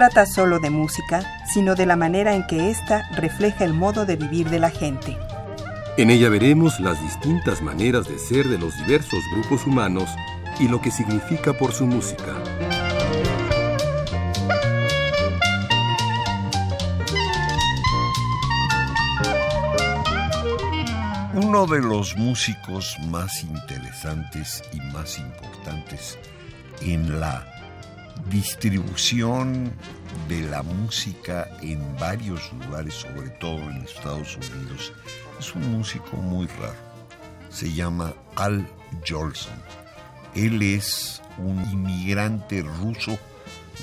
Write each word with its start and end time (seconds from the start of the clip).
Trata 0.00 0.24
solo 0.24 0.60
de 0.60 0.70
música, 0.70 1.20
sino 1.44 1.74
de 1.74 1.84
la 1.84 1.94
manera 1.94 2.34
en 2.34 2.46
que 2.46 2.70
ésta 2.70 3.06
refleja 3.16 3.66
el 3.66 3.74
modo 3.74 4.06
de 4.06 4.16
vivir 4.16 4.48
de 4.48 4.58
la 4.58 4.70
gente. 4.70 5.18
En 5.98 6.08
ella 6.08 6.30
veremos 6.30 6.80
las 6.80 6.98
distintas 7.02 7.60
maneras 7.60 8.08
de 8.08 8.18
ser 8.18 8.48
de 8.48 8.56
los 8.56 8.74
diversos 8.78 9.20
grupos 9.34 9.66
humanos 9.66 10.08
y 10.58 10.68
lo 10.68 10.80
que 10.80 10.90
significa 10.90 11.52
por 11.52 11.72
su 11.72 11.84
música. 11.84 12.34
Uno 21.34 21.66
de 21.66 21.82
los 21.82 22.16
músicos 22.16 22.96
más 23.10 23.42
interesantes 23.42 24.62
y 24.72 24.80
más 24.94 25.18
importantes 25.18 26.18
en 26.80 27.20
la 27.20 27.59
distribución 28.28 29.72
de 30.28 30.42
la 30.42 30.62
música 30.62 31.48
en 31.62 31.96
varios 31.96 32.52
lugares, 32.52 32.92
sobre 32.94 33.30
todo 33.30 33.58
en 33.70 33.78
Estados 33.82 34.36
Unidos, 34.36 34.92
es 35.38 35.54
un 35.54 35.72
músico 35.72 36.16
muy 36.16 36.46
raro. 36.46 36.76
Se 37.50 37.72
llama 37.72 38.12
Al 38.36 38.68
Jolson. 39.08 39.54
Él 40.34 40.60
es 40.62 41.22
un 41.38 41.64
inmigrante 41.70 42.60
ruso, 42.62 43.18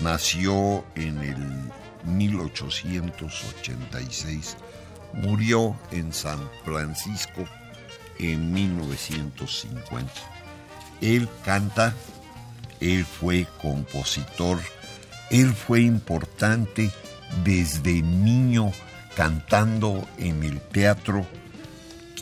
nació 0.02 0.86
en 0.96 1.24
el 1.24 1.72
1886, 2.06 4.58
murió 5.14 5.76
en 5.92 6.14
San 6.14 6.40
Francisco 6.64 7.46
en 8.20 8.54
1950. 8.54 10.14
Él 11.02 11.28
canta 11.44 11.94
él 12.80 13.06
fue 13.06 13.48
compositor, 13.62 14.60
él 15.30 15.54
fue 15.54 15.82
importante 15.82 16.92
desde 17.44 18.02
niño 18.02 18.72
cantando 19.16 20.08
en 20.18 20.44
el 20.44 20.62
teatro. 20.62 21.26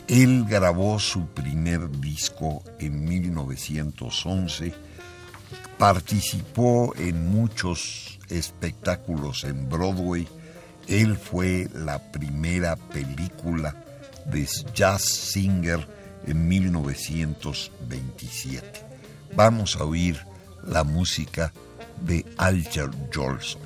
Él 0.08 0.44
grabó 0.48 0.98
su 0.98 1.26
primer 1.26 1.90
disco 2.00 2.62
en 2.78 3.04
1911, 3.04 4.72
participó 5.78 6.94
en 6.96 7.28
muchos 7.28 8.18
espectáculos 8.28 9.44
en 9.44 9.68
Broadway, 9.68 10.26
él 10.88 11.16
fue 11.16 11.68
la 11.74 12.12
primera 12.12 12.76
película 12.76 13.74
de 14.26 14.46
Jazz 14.72 15.02
Singer 15.02 15.88
en 16.26 16.46
1927. 16.46 18.84
Vamos 19.34 19.74
a 19.76 19.84
oír 19.84 20.24
la 20.66 20.84
música 20.84 21.52
de 22.02 22.24
Alger 22.36 22.90
Jolson. 23.14 23.60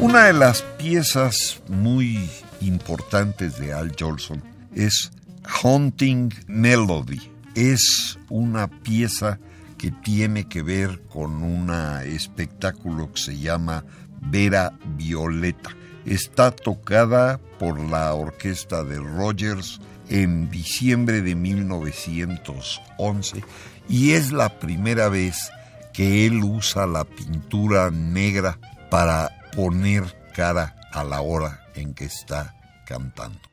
Una 0.00 0.26
de 0.26 0.32
las 0.32 0.62
piezas 0.78 1.60
muy 1.68 2.30
importantes 2.60 3.58
de 3.58 3.72
Al 3.72 3.94
Jolson 3.98 4.42
es 4.74 5.10
Haunting 5.42 6.32
Melody. 6.46 7.20
Es 7.54 8.18
una 8.28 8.68
pieza 8.68 9.38
que 9.76 9.90
tiene 9.90 10.48
que 10.48 10.62
ver 10.62 11.00
con 11.08 11.42
un 11.42 11.70
espectáculo 12.04 13.12
que 13.12 13.20
se 13.20 13.38
llama 13.38 13.84
Vera 14.20 14.72
Violeta 14.96 15.70
está 16.08 16.50
tocada 16.50 17.38
por 17.58 17.78
la 17.78 18.12
orquesta 18.14 18.84
de 18.84 18.98
Rogers 18.98 19.80
en 20.08 20.50
diciembre 20.50 21.22
de 21.22 21.34
1911 21.34 23.44
y 23.88 24.12
es 24.12 24.32
la 24.32 24.58
primera 24.58 25.08
vez 25.08 25.50
que 25.92 26.26
él 26.26 26.42
usa 26.44 26.86
la 26.86 27.04
pintura 27.04 27.90
negra 27.90 28.58
para 28.90 29.30
poner 29.54 30.04
cara 30.34 30.76
a 30.92 31.04
la 31.04 31.20
hora 31.20 31.66
en 31.74 31.94
que 31.94 32.04
está 32.04 32.54
cantando. 32.86 33.47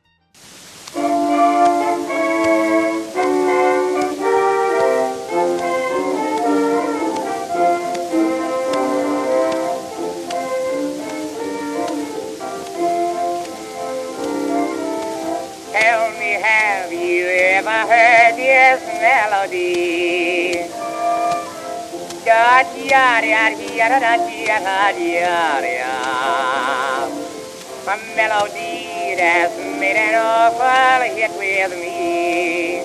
never 17.56 17.88
heard 17.88 18.36
this 18.36 18.84
melody. 19.00 20.68
Da 22.26 22.60
da 22.68 23.20
da 23.24 23.44
da 23.48 23.86
da 23.96 24.12
da 24.12 24.72
da 25.64 25.80
A 27.88 27.96
melody 28.14 29.16
that's 29.16 29.56
made 29.80 29.96
an 29.96 30.16
awful 30.20 31.00
hit 31.16 31.32
with 31.40 31.72
me. 31.80 32.84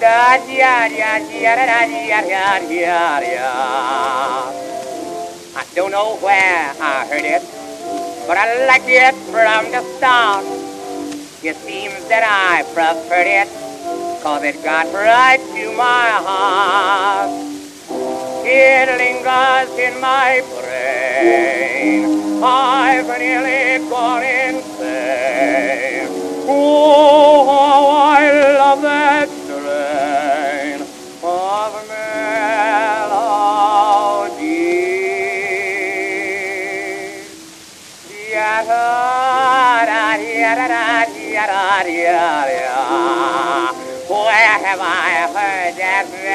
Da 0.00 0.42
da 0.42 0.88
da 0.90 1.22
da 1.22 1.54
da 1.54 1.66
da 1.70 2.50
da 2.66 3.20
da 3.22 3.46
I 5.54 5.64
don't 5.76 5.92
know 5.92 6.16
where 6.16 6.74
I 6.80 7.06
heard 7.06 7.26
it, 7.36 7.42
but 8.26 8.36
I 8.36 8.66
liked 8.66 8.88
it 8.88 9.14
from 9.30 9.70
the 9.70 9.82
start. 9.98 10.67
It 11.48 11.56
seems 11.56 12.06
that 12.10 12.24
I 12.28 12.62
preferred 12.74 13.24
it, 13.26 13.48
cause 14.22 14.42
it 14.42 14.62
got 14.62 14.84
right 14.92 15.40
to 15.40 15.72
my 15.78 16.10
heart. 16.20 17.30
It 18.44 18.88
lingers 19.00 19.72
in 19.78 19.98
my 19.98 20.42
brain. 20.52 22.44
I've 22.44 23.08
nearly 23.18 23.78
gone 23.88 24.24
insane. 24.24 26.08
Oh, 26.46 27.46
how 27.46 27.86
I 27.96 28.30
love 28.58 28.82
that 28.82 29.37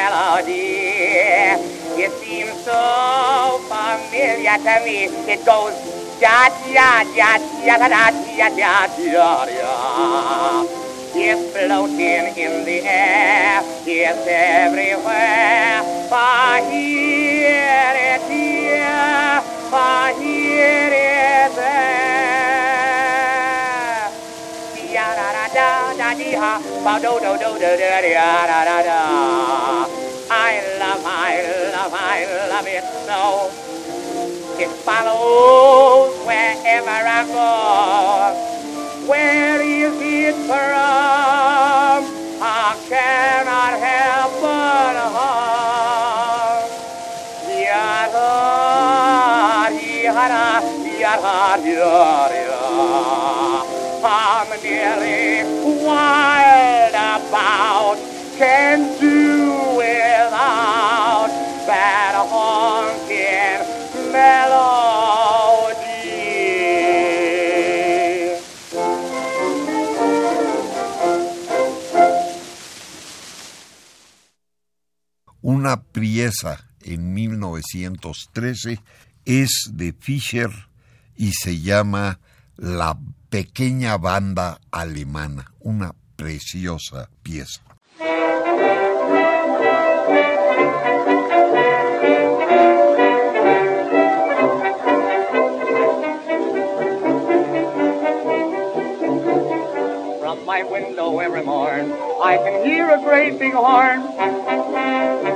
melody? 0.03 1.63
It 2.03 2.11
seems 2.19 2.55
so 2.67 3.59
familiar 3.71 4.57
to 4.65 4.75
me. 4.85 4.97
It 5.31 5.45
goes 5.45 5.75
da 6.19 6.49
da 6.75 7.03
da 7.17 7.31
da 7.65 7.75
da 7.81 7.87
da 7.93 8.05
da 8.39 8.79
da 8.97 9.45
da 9.45 10.65
It's 11.15 11.41
floating 11.53 12.25
in 12.43 12.53
the 12.65 12.79
air. 12.83 13.61
It's 13.85 14.27
everywhere. 14.27 15.81
I 16.11 16.61
hear 16.71 17.93
it 18.11 18.23
here. 18.31 19.41
I 19.71 20.13
hear 20.19 20.89
it 20.91 21.55
there. 21.55 22.43
dee 26.15 26.35
ha, 26.35 26.61
ba 26.85 26.99
do 27.03 27.13
do 27.23 27.31
do 27.41 27.49
do 27.61 27.71
da 27.79 28.01
da 28.01 28.45
da 28.49 28.59
da 28.69 28.77
da. 28.87 29.92
I 30.35 30.53
love, 30.79 31.03
I 31.05 31.41
love, 31.75 31.93
I 31.93 32.25
love 32.49 32.65
it 32.65 32.83
so. 33.05 33.51
It 34.59 34.71
follows 34.81 36.17
wherever 36.25 36.89
I 36.89 37.21
go. 37.37 37.47
Where 39.07 39.61
is 39.61 39.93
it 40.01 40.33
from? 40.47 42.01
I 42.41 42.75
cannot 42.89 43.73
help 43.85 44.31
but 44.41 44.97
hum. 45.13 46.65
Yada, 47.69 48.29
yada, 49.69 50.45
yada, 50.97 51.61
yada, 51.63 52.33
yada. 52.49 53.61
I'm 54.03 54.49
nearly 54.63 55.45
wild 55.85 56.93
about 56.95 57.97
can 58.37 58.99
do 58.99 59.12
Una 75.63 75.81
pieza 75.81 76.59
en 76.81 77.13
1913 77.13 78.81
es 79.23 79.69
de 79.71 79.93
Fischer 79.93 80.49
y 81.15 81.31
se 81.31 81.61
llama 81.61 82.19
La 82.57 82.99
pequeña 83.29 83.97
banda 83.97 84.59
alemana, 84.71 85.53
una 85.61 85.95
preciosa 86.17 87.09
pieza. 87.23 87.61
My 100.45 100.61
window 100.61 101.19
every 101.21 101.41
morn, 101.41 101.93
I 102.21 102.37
can 102.37 102.65
hear 102.65 102.89
a 102.89 103.01
great 103.01 103.39
horn. 103.53 105.32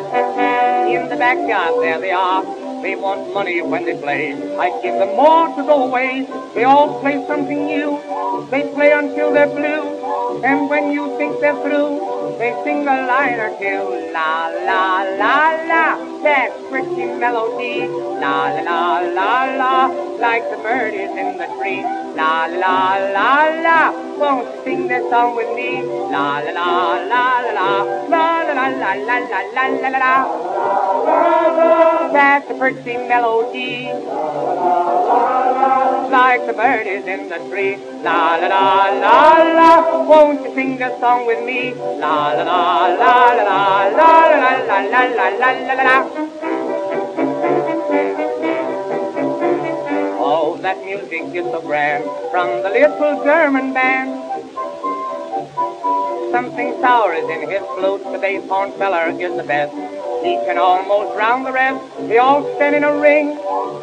In 0.98 1.10
the 1.10 1.16
backyard, 1.16 1.76
there 1.84 2.00
they 2.02 2.10
are. 2.10 2.44
They 2.82 2.96
want 2.96 3.32
money 3.32 3.62
when 3.62 3.86
they 3.86 3.96
play. 3.96 4.34
I 4.58 4.70
give 4.82 4.98
them 4.98 5.16
more 5.16 5.48
to 5.56 5.62
go 5.62 5.86
away. 5.88 6.26
They 6.56 6.64
all 6.64 7.00
play 7.02 7.24
something 7.28 7.66
new. 7.68 8.02
They 8.50 8.74
play 8.74 8.92
until 8.94 9.32
they're 9.32 9.46
blue. 9.46 10.42
And 10.44 10.68
when 10.68 10.92
you 10.92 11.16
think 11.18 11.40
they're 11.40 11.62
through, 11.62 12.02
they 12.40 12.52
sing 12.64 12.82
a 12.88 13.06
line 13.06 13.40
or 13.40 13.54
two. 13.60 14.12
La 14.12 14.48
la 14.66 15.04
la 15.22 15.38
la, 15.70 15.86
that 16.24 16.50
pretty 16.72 17.06
melody. 17.06 17.88
La 17.88 18.50
la 18.50 19.00
la 19.02 19.06
la 19.18 19.46
la, 19.62 19.86
like 20.18 20.50
the 20.50 20.58
birdies 20.58 21.14
in 21.14 21.38
the 21.38 21.46
tree. 21.62 22.07
La 22.18 22.48
la 22.48 22.98
la 23.14 23.46
la, 23.62 23.92
won't 24.18 24.48
you 24.50 24.64
sing 24.64 24.88
that 24.88 25.04
song 25.12 25.36
with 25.36 25.54
me? 25.56 25.84
La 26.12 26.40
la 26.40 26.52
la 26.52 26.98
la 27.12 27.26
la 27.58 27.70
la, 28.10 28.24
la 28.48 28.54
la 28.58 28.68
la 28.82 28.94
la 29.08 29.18
la 29.22 29.40
la 29.54 29.66
la 29.78 29.90
la 29.90 30.00
la. 30.04 30.16
That's 32.12 32.50
a 32.50 32.56
pretty 32.56 32.98
melody. 32.98 33.94
Like 36.10 36.48
the 36.48 36.54
birdies 36.54 37.06
in 37.06 37.30
the 37.30 37.38
tree. 37.50 37.78
La 38.02 38.36
la 38.42 38.48
la 38.48 38.90
la 39.04 39.20
la, 39.60 39.72
won't 40.10 40.42
you 40.42 40.56
sing 40.56 40.78
that 40.80 41.00
song 41.00 41.28
with 41.28 41.46
me? 41.46 41.76
La 42.02 42.34
la 42.34 42.44
la 42.44 42.88
la 42.98 43.30
la 43.46 43.94
la 43.94 44.12
la 44.34 44.58
la 44.66 44.80
la 44.94 45.02
la 45.06 45.30
la 45.38 45.50
la 45.70 45.74
la 45.84 46.57
that 50.68 50.84
music 50.84 51.24
is 51.34 51.46
so 51.46 51.62
grand 51.62 52.04
from 52.30 52.62
the 52.62 52.70
little 52.70 53.24
German 53.24 53.72
band. 53.74 54.12
Something 56.30 56.76
sour 56.82 57.14
is 57.14 57.24
in 57.30 57.50
his 57.50 57.64
flute, 57.76 58.04
bass 58.20 58.44
horn 58.50 58.74
feller 58.74 59.08
is 59.16 59.32
the 59.38 59.48
best. 59.48 59.72
He 60.26 60.36
can 60.44 60.58
almost 60.58 61.16
round 61.16 61.46
the 61.46 61.54
rest. 61.54 61.80
They 62.10 62.18
all 62.18 62.44
stand 62.58 62.76
in 62.76 62.84
a 62.84 63.00
ring. 63.00 63.28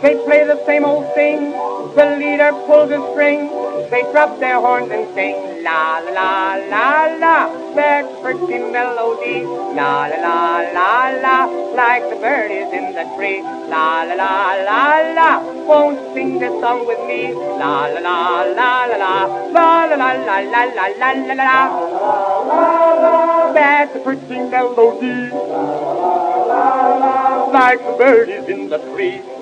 They 0.03 0.13
play 0.29 0.45
the 0.45 0.61
same 0.67 0.85
old 0.85 1.09
thing. 1.15 1.53
The 1.97 2.17
leader 2.21 2.53
pulls 2.69 2.91
a 2.91 3.01
string. 3.13 3.49
They 3.95 4.03
drop 4.11 4.41
their 4.41 4.59
horns 4.59 4.91
and 4.91 5.07
sing 5.15 5.63
la 5.63 6.01
la 6.01 6.57
la 6.69 7.07
la. 7.23 7.47
That 7.77 8.05
pretty 8.23 8.59
melody. 8.59 9.47
La 9.79 10.11
la 10.11 10.19
la 10.19 10.67
la 10.75 11.15
la. 11.23 11.47
Like 11.79 12.03
the 12.11 12.17
birdies 12.17 12.73
in 12.75 12.93
the 12.99 13.05
tree. 13.15 13.41
La 13.71 14.03
la 14.03 14.15
la 14.15 14.55
la 14.67 14.99
la. 15.15 15.39
Won't 15.71 16.01
you 16.01 16.13
sing 16.13 16.39
this 16.41 16.51
song 16.61 16.89
with 16.89 16.99
me? 17.07 17.35
La 17.35 17.87
la 17.87 18.01
la 18.01 18.43
la 18.43 18.85
la 18.91 18.97
la. 18.97 19.15
La 19.55 19.85
la 19.85 19.95
la 19.95 20.11
la 20.27 20.39
la 20.43 20.65
la 20.75 20.87
la 20.99 21.11
la 21.15 21.35
la. 21.39 21.61
That's 23.55 23.95
a 23.95 24.01
pretty 24.01 24.39
melody 24.51 25.31
like 27.55 27.79
the 27.79 27.95
birdies 27.97 28.49
in 28.49 28.69
the 28.69 28.79
tree. 28.91 29.34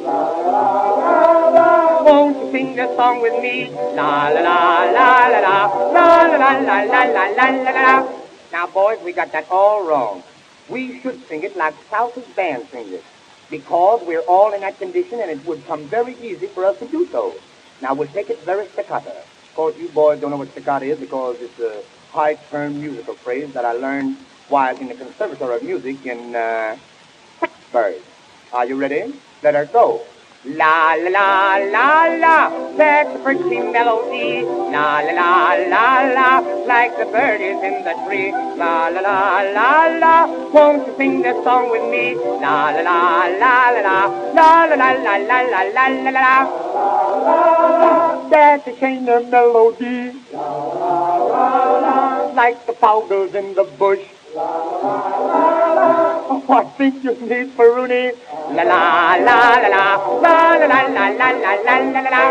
Won't 2.04 2.37
you 2.37 2.50
sing 2.50 2.78
a 2.81 2.94
song 2.96 3.20
with 3.22 3.40
me? 3.40 3.70
La 3.70 4.28
la 4.28 4.40
la 4.40 4.84
la 4.90 5.28
la 5.28 5.38
la 5.38 5.66
la 5.90 6.26
la 6.26 6.50
la 6.58 6.58
la 6.58 6.82
la 6.82 7.04
la 7.04 7.25
la 7.26 7.46
la 7.50 7.70
la. 7.70 8.12
Now, 8.50 8.66
boys, 8.66 8.99
we 9.04 9.12
got 9.12 9.31
that 9.32 9.49
all 9.50 9.84
wrong. 9.84 10.25
We 10.69 11.00
should 11.00 11.26
sing 11.28 11.44
it 11.44 11.56
like 11.56 11.75
South's 11.88 12.26
band 12.34 12.69
sings 12.70 12.93
it, 12.93 13.04
because 13.49 14.02
we're 14.04 14.22
all 14.22 14.52
in 14.52 14.60
that 14.62 14.78
condition, 14.78 15.20
and 15.20 15.31
it 15.31 15.44
would 15.46 15.64
come 15.66 15.84
very 15.84 16.16
easy 16.20 16.48
for 16.48 16.64
us 16.64 16.78
to 16.81 16.87
do 16.87 17.06
so. 17.06 17.34
Now, 17.81 17.94
we'll 17.94 18.08
take 18.08 18.28
it 18.31 18.40
very 18.40 18.66
staccato. 18.69 19.10
Of 19.10 19.55
course, 19.55 19.76
you 19.76 19.88
boys 19.88 20.20
don't 20.20 20.31
know 20.31 20.37
what 20.37 20.50
staccato 20.50 20.84
is 20.87 20.98
because 20.98 21.40
it's 21.40 21.60
a 21.60 21.82
high-term 22.10 22.81
musical 22.81 23.14
phrase 23.14 23.52
that 23.55 23.64
I 23.64 23.72
learned 23.72 24.16
while 24.48 24.76
in 24.76 24.88
the 24.88 24.94
Conservatory 24.94 25.56
of 25.56 25.62
Music 25.62 26.05
in 26.05 26.34
uh, 26.34 26.76
Pittsburgh. 27.40 28.02
Are 28.52 28.66
you 28.66 28.76
ready? 28.76 29.14
Let 29.43 29.55
her 29.56 29.67
go. 29.67 30.00
La 30.44 30.94
la 30.94 31.11
la 31.11 31.56
la 31.56 32.06
la, 32.23 32.50
that's 32.77 33.15
a 33.15 33.19
pretty 33.23 33.59
melody. 33.59 34.43
La 34.43 35.00
la 35.00 35.12
la 35.12 35.55
la 35.73 36.03
la, 36.15 36.39
like 36.67 36.97
the 36.99 37.06
birdies 37.06 37.62
in 37.62 37.83
the 37.83 37.94
tree. 38.06 38.31
La 38.56 38.89
la 38.89 39.00
la 39.00 39.43
la 39.43 39.87
la, 39.99 40.27
won't 40.50 40.87
you 40.87 40.94
sing 40.97 41.23
this 41.23 41.43
song 41.44 41.71
with 41.71 41.89
me? 41.91 42.15
La 42.41 42.71
la 42.71 42.83
la 42.83 43.27
la 43.43 43.71
la 43.71 44.06
la, 44.35 44.65
la 44.65 44.65
la 44.65 44.75
la 44.75 44.93
la 44.94 45.17
la 45.17 45.39
la 45.43 45.62
la 45.62 45.87
la 45.87 46.11
la. 46.11 46.47
That's 48.31 48.67
a 48.69 48.73
kind 48.79 49.09
of 49.09 49.29
melody, 49.29 50.12
like 52.35 52.67
the 52.67 52.75
powders 52.81 53.35
in 53.35 53.55
the 53.55 53.65
bush. 53.79 54.06
Oh, 56.24 56.44
I 56.48 56.64
think 56.76 57.02
you 57.02 57.14
need 57.26 57.56
Peruni. 57.56 58.12
La 58.54 58.62
la 58.62 59.16
la 59.16 59.38
la 59.58 59.96
la 60.22 60.56
la 60.56 60.66
la 60.66 60.80
la 60.86 61.08
la 61.08 61.10
la 61.10 61.30
la 61.32 61.52
la 61.67 61.74
la 61.81 62.00
la 62.00 62.10
la. 62.10 62.22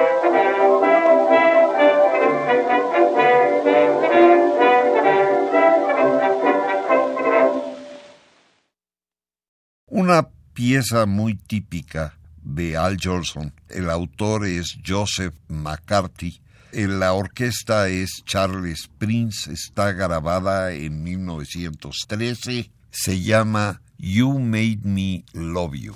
Una 9.87 10.29
pieza 10.53 11.05
muy 11.05 11.35
típica 11.35 12.17
de 12.43 12.77
Al 12.77 12.97
Jolson. 13.01 13.53
El 13.69 13.89
autor 13.89 14.45
es 14.45 14.77
Joseph 14.85 15.35
McCarthy. 15.49 16.41
La 16.71 17.11
orquesta 17.13 17.89
es 17.89 18.23
Charles 18.25 18.89
Prince. 18.97 19.51
Está 19.51 19.91
grabada 19.91 20.71
en 20.71 21.03
1913. 21.03 22.71
Se 22.93 23.17
llama 23.17 23.79
You 23.97 24.37
Made 24.37 24.81
Me 24.83 25.23
Love 25.33 25.77
You. 25.77 25.95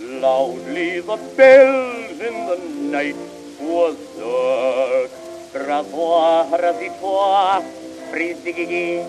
Loudly 0.00 1.00
the 1.00 1.16
bells 1.36 2.18
in 2.18 2.46
the 2.48 2.58
night 2.90 3.16
was 3.60 3.94
dark. 4.18 5.10
Rasoir, 5.54 6.50
rasitoir, 6.50 7.62
frisigigi. 8.10 9.06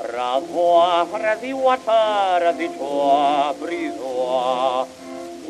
Rasoir, 0.00 1.06
rasiwata, 1.12 2.40
rasitoir, 2.40 3.52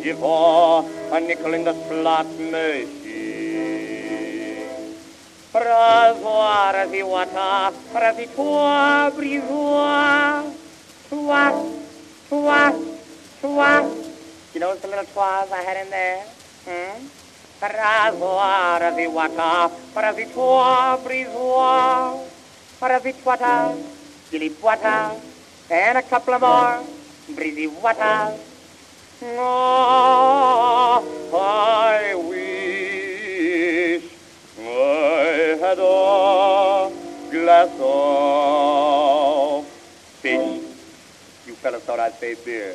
je 0.02 0.14
voor 0.14 0.84
a 1.12 1.18
nickel 1.18 1.52
in 1.52 1.64
the 1.64 1.74
slot 1.88 2.26
machine. 2.50 2.92
zi 6.90 7.02
wata, 7.02 7.72
razi 7.94 8.26
toa 8.34 9.10
brizoa. 9.10 10.42
Twas, 11.08 11.54
twas, 12.28 12.74
twas. 13.40 13.86
You 14.54 14.60
notice 14.60 14.80
the 14.82 14.88
little 14.88 15.04
twas 15.12 15.52
I 15.52 15.62
had 15.62 15.76
in 15.84 15.90
there? 15.90 16.24
Hmm? 16.64 17.06
Razoar 17.60 18.94
zi 18.96 19.06
wata, 19.06 19.70
razi 19.94 20.26
toa 20.34 20.98
brizoa. 21.04 22.18
And 25.70 25.98
a 25.98 26.02
couple 26.02 26.34
of 26.34 26.40
more. 26.40 26.82
Breezy. 27.34 27.70
Ah, 29.24 31.00
I 31.32 32.14
wish 32.26 34.02
I 34.58 35.56
had 35.62 35.78
a 35.78 36.90
glass 37.30 37.70
of 37.80 39.64
fish. 40.20 40.62
You 41.46 41.54
fellas 41.54 41.84
thought 41.84 42.00
I'd 42.00 42.18
say 42.18 42.34
beer. 42.44 42.74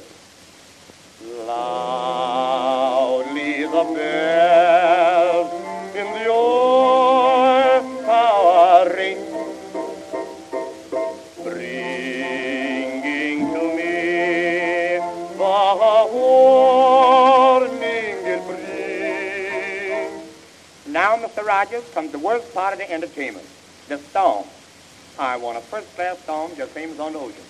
Loudly 1.47 2.43
the 3.63 3.83
bells 3.93 5.51
in 5.95 6.07
the 6.13 6.27
old 6.27 7.26
Now, 21.07 21.15
Mr. 21.15 21.41
Rogers, 21.41 21.85
comes 21.93 22.11
the 22.11 22.19
worst 22.19 22.53
part 22.53 22.73
of 22.73 22.79
the 22.79 22.91
entertainment, 22.91 23.47
the 23.87 23.97
storm. 24.09 24.45
I 25.17 25.37
want 25.37 25.57
a 25.57 25.61
first-class 25.61 26.17
storm 26.25 26.51
just 26.57 26.73
same 26.73 26.91
as 26.91 26.99
on 26.99 27.13
the 27.13 27.19
ocean. 27.19 27.45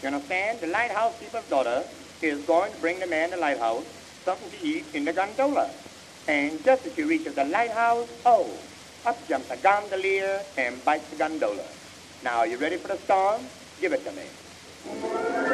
You 0.00 0.06
understand? 0.06 0.60
The 0.60 0.68
lighthouse 0.68 1.12
keeper's 1.18 1.42
daughter 1.50 1.82
is 2.22 2.46
going 2.46 2.70
to 2.70 2.78
bring 2.78 3.00
the 3.00 3.08
man 3.08 3.32
the 3.32 3.38
lighthouse 3.38 3.82
something 4.24 4.48
to 4.52 4.64
eat 4.64 4.86
in 4.94 5.04
the 5.04 5.12
gondola. 5.12 5.72
And 6.28 6.64
just 6.64 6.86
as 6.86 6.94
she 6.94 7.02
reaches 7.02 7.34
the 7.34 7.42
lighthouse, 7.42 8.08
oh, 8.24 8.56
up 9.04 9.28
jumps 9.28 9.50
a 9.50 9.56
gondolier 9.56 10.44
and 10.56 10.84
bites 10.84 11.10
the 11.10 11.16
gondola. 11.16 11.66
Now, 12.22 12.38
are 12.38 12.46
you 12.46 12.56
ready 12.56 12.76
for 12.76 12.86
the 12.86 13.00
storm? 13.02 13.48
Give 13.80 13.92
it 13.92 14.04
to 14.04 14.12
me. 14.12 15.51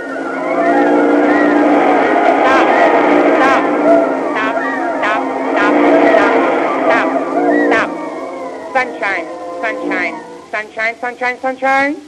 Sunshine! 9.69 10.15
Sunshine! 10.51 10.99
Sunshine! 10.99 11.41
Sunshine! 11.43 12.01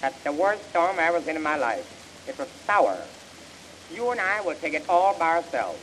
That's 0.00 0.22
the 0.22 0.30
worst 0.30 0.70
storm 0.70 1.00
I 1.00 1.08
ever 1.08 1.20
seen 1.20 1.34
in 1.34 1.42
my 1.42 1.56
life. 1.56 1.84
It 2.28 2.38
was 2.38 2.46
sour. 2.64 2.96
You 3.92 4.12
and 4.12 4.20
I 4.20 4.40
will 4.40 4.54
take 4.54 4.74
it 4.74 4.88
all 4.88 5.18
by 5.18 5.38
ourselves. 5.38 5.80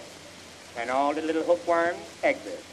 And 0.78 0.90
all 0.90 1.14
the 1.14 1.22
little 1.22 1.44
hookworms 1.44 2.00
exit. 2.24 2.64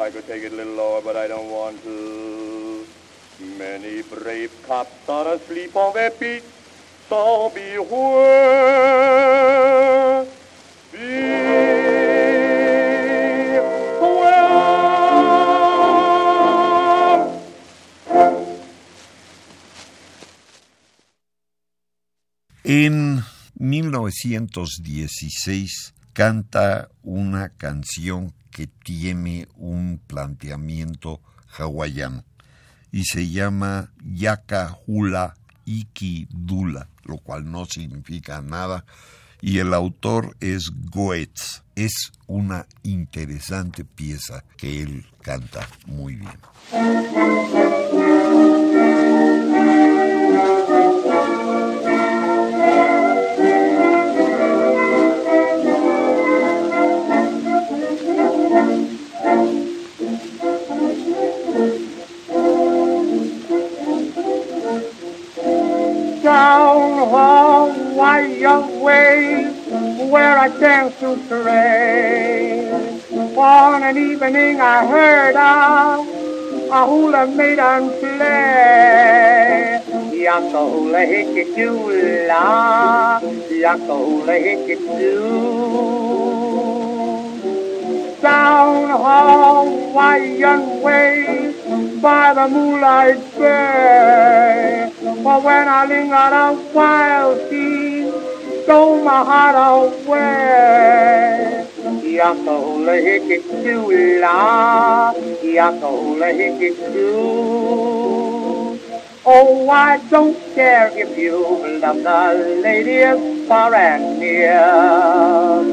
I 0.00 0.10
could 0.10 0.26
take 0.26 0.42
it 0.42 0.52
a 0.52 0.56
little 0.56 0.74
lower, 0.74 1.00
but 1.02 1.16
I 1.16 1.28
don't 1.28 1.50
want 1.50 1.82
to. 1.84 2.84
Many 3.58 4.02
brave 4.02 4.50
cops 4.66 5.08
are 5.08 5.34
asleep 5.34 5.76
on 5.76 5.94
their 5.94 6.10
beat, 6.10 6.42
so. 7.08 7.50
Beware. 7.50 8.94
En 22.66 23.22
1916 23.58 25.92
canta 26.14 26.88
una 27.02 27.50
canción 27.50 28.32
que 28.54 28.68
tiene 28.68 29.48
un 29.56 30.00
planteamiento 30.06 31.20
hawaiano 31.58 32.24
y 32.92 33.04
se 33.04 33.28
llama 33.28 33.90
Yaka 34.04 34.78
Hula 34.86 35.34
Iki 35.64 36.28
Dula, 36.30 36.88
lo 37.02 37.18
cual 37.18 37.50
no 37.50 37.66
significa 37.66 38.40
nada, 38.40 38.84
y 39.40 39.58
el 39.58 39.74
autor 39.74 40.36
es 40.38 40.70
Goetz. 40.92 41.64
Es 41.74 42.12
una 42.28 42.66
interesante 42.84 43.84
pieza 43.84 44.44
que 44.56 44.82
él 44.82 45.04
canta 45.20 45.68
muy 45.86 46.14
bien. 46.14 47.63
Down 67.14 67.70
Hawaii 67.94 68.44
way 68.82 69.44
where 70.10 70.36
I 70.38 70.48
dance 70.58 70.94
to 71.00 71.10
stray. 71.26 72.70
On 73.36 73.82
an 73.82 73.96
evening 73.96 74.60
I 74.60 74.86
heard 74.86 75.36
a, 75.36 75.98
a 76.72 76.86
hula 76.86 77.26
maiden 77.26 77.90
play. 78.00 79.80
Yaka 80.24 80.60
hula 80.70 81.00
hickey 81.06 81.44
doo 81.54 81.90
la, 82.28 83.20
yaka 83.20 83.94
hula 83.94 84.34
hickey 84.34 84.76
doo 84.98 86.14
down 88.22 88.88
Hawaiian 88.88 90.62
way 90.80 91.52
by 92.00 92.32
the 92.34 92.48
moonlight 92.48 93.20
bay. 93.38 94.93
But 95.24 95.42
when 95.42 95.68
I 95.68 95.86
lingered 95.86 96.12
a 96.12 96.54
while, 96.74 97.38
she 97.48 98.10
stole 98.62 99.02
my 99.02 99.24
heart 99.24 99.56
away. 99.56 101.66
Yaka 102.04 102.60
hula 102.60 102.96
hickey 103.00 103.38
doo 103.64 103.88
la, 104.20 105.14
yaka 105.42 105.88
hula 105.88 106.30
hickey 106.30 106.74
doo. 106.92 108.78
Oh, 109.24 109.70
I 109.70 109.96
don't 110.10 110.36
care 110.54 110.92
if 110.94 111.16
you 111.16 111.40
love 111.80 112.02
the 112.02 112.60
ladies 112.62 113.48
far 113.48 113.74
and 113.74 114.20
near. 114.20 115.64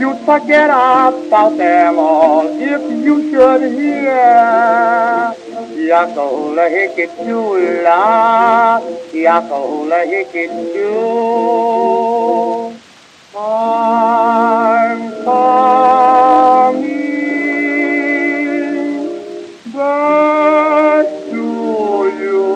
You'd 0.00 0.18
forget 0.24 0.70
about 0.70 1.58
them 1.58 1.98
all 1.98 2.46
if 2.46 2.80
you 3.04 3.30
should 3.30 3.70
hear. 3.70 5.34
Yakola 5.78 6.66
hickey 6.68 7.06
doo-la, 7.24 8.80
yakola 9.14 10.00
hickey 10.10 10.46
doo. 10.74 12.74
I'm 13.36 15.00
coming 15.24 16.82
back 19.72 21.06
to 21.30 21.46
you, 22.18 22.46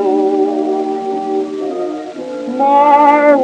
my 2.58 3.34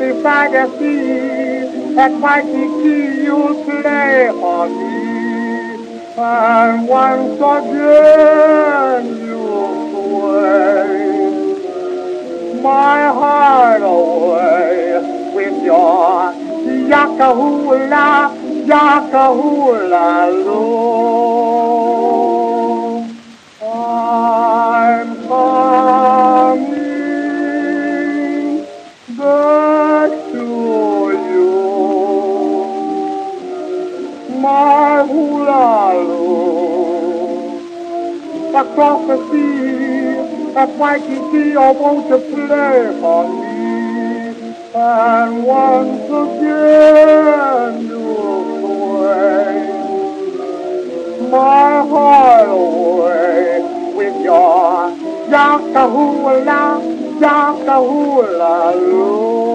if 0.00 0.24
I 0.24 0.48
can 0.48 0.68
see 0.78 1.94
that 1.96 2.12
Waikiki 2.12 3.24
you'll 3.24 3.64
play 3.64 4.30
for 4.40 4.68
me. 4.68 4.93
And 6.16 6.86
once 6.86 7.40
again 7.40 9.16
you'll 9.18 9.90
sway 9.90 11.10
my 12.62 13.08
heart 13.08 13.82
away 13.82 15.00
with 15.34 15.64
your 15.64 16.32
yakahula, 16.88 18.30
yakahula 18.64 20.30
loo. 20.44 21.74
I'm 23.60 25.08
coming 25.26 26.70
back 29.18 30.10
to 30.30 30.46
you, 31.34 31.50
my 34.40 35.02
hula. 35.08 36.03
Across 38.54 39.08
the 39.08 39.16
sea, 39.32 40.54
at 40.54 40.68
Waikiki, 40.78 41.56
I 41.56 41.72
want 41.72 42.06
to 42.06 42.18
play 42.18 42.94
for 43.00 43.24
me. 43.28 43.74
And 44.72 45.44
once 45.44 46.04
again 46.22 47.86
you'll 47.88 48.44
sway 48.60 49.58
my 51.30 51.82
heart 51.90 52.48
away 52.48 53.60
with 53.96 54.22
your 54.22 54.90
yakahula, 55.28 56.62
yakahula 57.18 58.74
loo. 58.74 59.53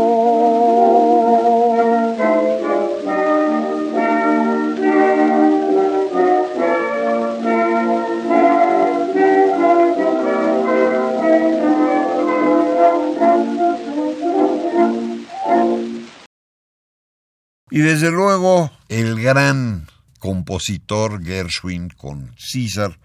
Y 17.71 17.79
desde 17.79 18.11
luego 18.11 18.71
el 18.87 19.21
gran 19.21 19.87
compositor 20.19 21.23
Gershwin 21.23 21.89
con 21.89 22.33
César 22.37 22.99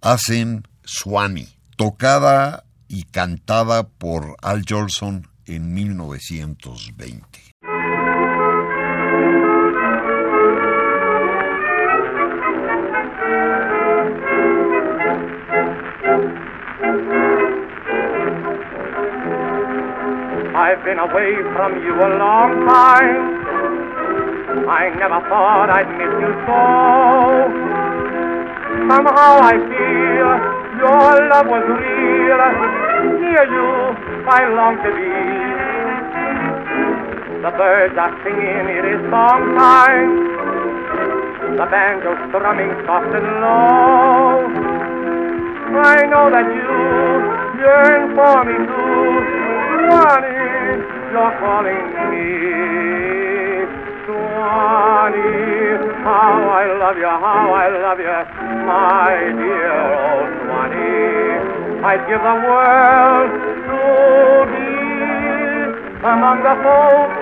hacen 0.00 0.66
Swanee, 0.84 1.48
tocada 1.76 2.64
y 2.88 3.04
cantada 3.04 3.88
por 3.88 4.36
Al 4.42 4.64
Jolson 4.66 5.28
en 5.44 5.74
1920. 5.74 7.46
I've 20.58 20.82
been 20.84 20.98
away 20.98 21.36
from 21.52 21.84
you 21.84 21.94
a 21.94 22.10
long 22.16 22.66
time. 22.66 23.45
I 24.64 24.88
never 24.96 25.20
thought 25.28 25.68
I'd 25.68 25.90
miss 26.00 26.14
you 26.16 26.32
so. 26.48 26.60
Somehow 28.88 29.44
I 29.44 29.54
feel 29.68 30.30
your 30.80 31.12
love 31.28 31.46
was 31.46 31.66
real. 31.76 32.40
Near 33.20 33.44
you, 33.52 33.68
I 34.24 34.48
long 34.48 34.80
to 34.80 34.90
be. 34.96 35.12
The 37.42 37.52
birds 37.52 37.96
are 38.00 38.16
singing, 38.24 38.66
it 38.72 38.84
is 38.96 39.00
song 39.10 39.54
time. 39.60 40.10
The 41.56 41.66
banjo's 41.68 42.18
strumming 42.28 42.72
soft 42.86 43.12
and 43.12 43.28
low. 43.44 44.48
I 45.76 46.06
know 46.08 46.30
that 46.32 46.48
you 46.48 46.72
yearn 47.60 48.16
for 48.16 48.44
me 48.44 48.56
too. 48.64 49.46
Swanee, 49.84 50.80
you're 51.12 51.34
calling 51.40 51.86
me. 52.10 53.25
Swanee, 54.56 55.76
how 56.00 56.48
I 56.48 56.64
love 56.80 56.96
you, 56.96 57.04
how 57.04 57.52
I 57.52 57.68
love 57.68 58.00
you, 58.00 58.16
my 58.64 59.12
dear 59.36 59.68
old 59.84 60.32
Swanee. 60.48 61.84
I'd 61.84 62.00
give 62.08 62.24
the 62.24 62.36
world 62.40 63.36
to 63.68 63.84
be 64.56 64.80
among 66.08 66.40
the 66.40 66.56
folks 66.64 67.20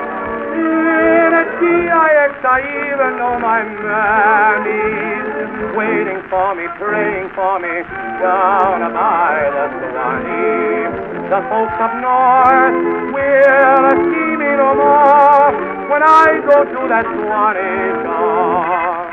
in 0.54 1.34
a 1.34 1.44
TIX. 1.58 2.30
I 2.46 2.62
even 2.62 3.18
know 3.18 3.34
my 3.42 3.66
mammy's 3.82 5.26
waiting 5.74 6.22
for 6.30 6.54
me, 6.54 6.70
praying 6.78 7.34
for 7.34 7.58
me 7.58 7.82
down 8.22 8.94
by 8.94 9.50
the 9.58 9.66
Swanee. 9.90 10.86
The 11.34 11.42
folks 11.50 11.78
up 11.82 11.98
north 11.98 12.78
will 13.10 13.90
see 14.06 14.23
no 14.56 14.74
more 14.74 15.50
when 15.90 16.02
I 16.02 16.40
go 16.46 16.64
to 16.64 16.80
that 16.88 17.04
Swanee 17.04 17.90
shore. 18.02 19.04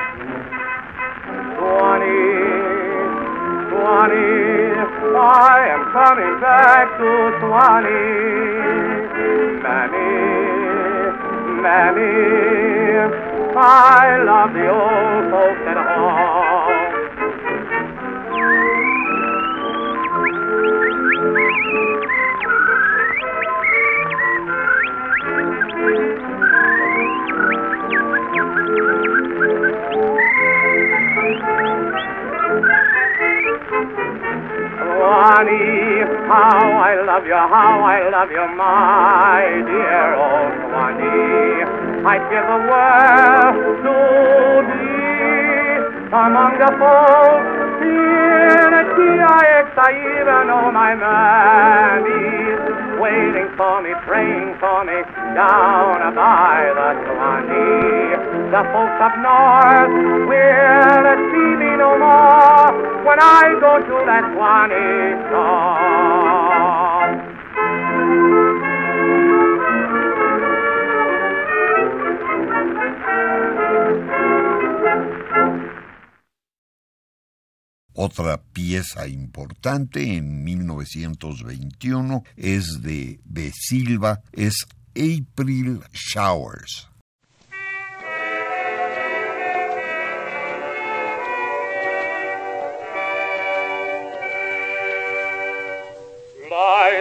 Swanee, 1.57 2.61
Swanee, 3.69 4.61
I 5.17 5.67
am 5.75 5.83
coming 5.91 6.35
back 6.41 6.85
to 6.97 7.09
Swanee. 7.41 8.41
Mammy, 9.61 10.11
Mammy, 11.61 12.15
I 13.55 14.23
love 14.25 14.53
the 14.53 14.67
old 14.69 15.23
folks 15.31 15.63
at 15.67 15.77
home. 15.77 16.70
Swanee, 34.91 36.03
how 36.27 36.83
I 36.83 36.99
love 37.07 37.25
you, 37.25 37.33
how 37.33 37.81
I 37.81 38.09
love 38.09 38.31
you, 38.31 38.45
my 38.57 39.63
dear 39.65 40.15
old 40.19 40.53
Swanee. 40.67 41.63
I'd 42.01 42.23
give 42.31 42.45
the 42.49 42.59
world 42.69 43.55
to 43.85 43.95
be 44.67 44.91
among 46.11 46.53
the 46.59 46.71
folks 46.81 47.81
in 47.81 48.69
a 48.73 48.83
TIX. 48.95 49.65
I 49.77 49.91
even 49.95 50.47
know 50.47 50.71
my 50.71 50.93
mammy's 50.95 52.59
waiting 52.99 53.49
for 53.55 53.81
me, 53.81 53.93
praying 54.05 54.57
for 54.59 54.83
me 54.83 55.01
down 55.35 56.13
by 56.15 56.73
the 56.75 56.89
Swanee. 57.05 58.20
The 58.51 58.63
folks 58.73 58.99
up 58.99 59.15
north 59.15 59.95
will 60.27 61.07
see 61.31 61.51
me 61.55 61.71
no 61.77 61.95
more 61.97 62.67
when 63.05 63.17
I 63.17 63.55
go 63.61 63.79
to 63.79 63.95
that 64.05 64.25
Swanee 64.35 65.15
shore. 65.29 66.01
Otra 77.93 78.41
pieza 78.51 79.07
importante 79.07 80.17
en 80.17 80.43
1921 80.43 82.23
es 82.35 82.81
de 82.81 83.21
De 83.23 83.51
Silva, 83.53 84.19
es 84.33 84.67
April 84.93 85.83
Showers. 85.93 86.90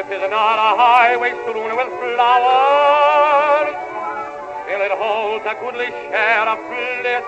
Life 0.01 0.13
is 0.13 0.31
not 0.31 0.57
a 0.57 0.77
highway 0.81 1.33
strewn 1.43 1.77
with 1.77 1.91
flowers, 2.01 3.77
still 4.65 4.81
it 4.81 4.93
holds 4.93 5.45
a 5.45 5.55
goodly 5.61 5.93
share 6.09 6.49
of 6.49 6.59
bliss. 6.73 7.25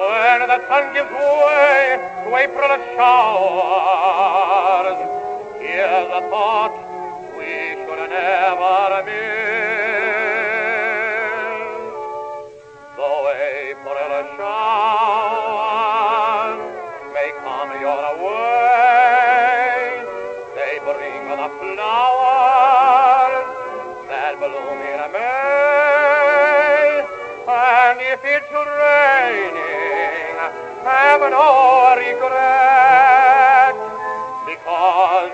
When 0.00 0.40
the 0.48 0.56
sun 0.66 0.88
gives 0.94 1.12
way 1.12 2.00
to 2.24 2.32
April 2.34 2.80
showers, 2.96 4.96
here's 5.60 6.08
a 6.08 6.22
thought 6.30 6.72
we 7.36 7.76
should 7.84 8.08
never 8.08 9.04
miss. 9.04 9.83
No 31.30 31.94
regret, 31.96 33.76
because 34.46 35.32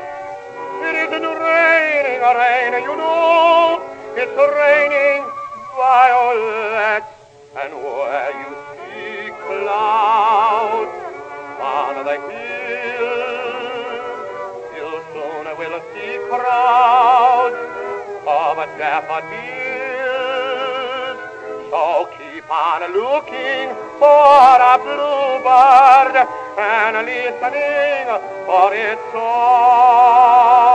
it 0.86 0.94
isn't 1.04 1.24
raining, 1.24 2.20
rain, 2.20 2.72
you 2.82 2.94
know, 2.96 3.80
it's 4.16 4.36
raining 4.36 5.22
violets. 5.76 7.06
And 7.60 7.72
where 7.74 8.32
you 8.40 8.50
see 8.76 9.30
clouds 9.44 10.96
on 11.60 11.94
the 12.04 12.16
hills, 12.30 13.50
you 14.76 14.88
soon 15.12 15.46
will 15.58 15.78
see 15.92 16.14
crowds 16.28 17.60
of 18.26 18.56
daffodils. 18.78 19.70
So 21.70 21.82
on 22.50 22.82
looking 22.92 23.68
for 24.00 24.58
a 24.58 24.76
bluebird 24.82 26.16
and 26.58 27.06
listening 27.06 28.06
for 28.44 28.74
its 28.74 29.00
song. 29.12 30.69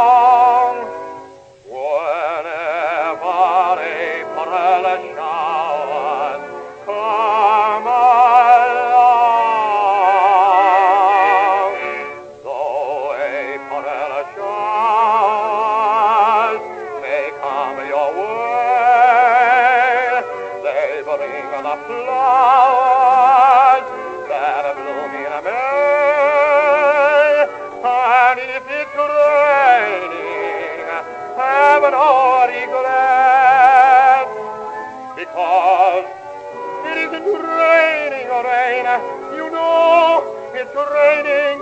It's 40.66 40.76
raining 40.76 41.62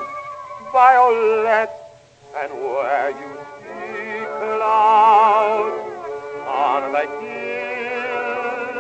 violets. 0.71 1.73
And 2.35 2.51
where 2.53 3.09
you 3.11 3.31
see 3.59 4.25
clouds 4.39 5.83
on 6.47 6.91
the 6.91 7.05
hill, 7.21 8.73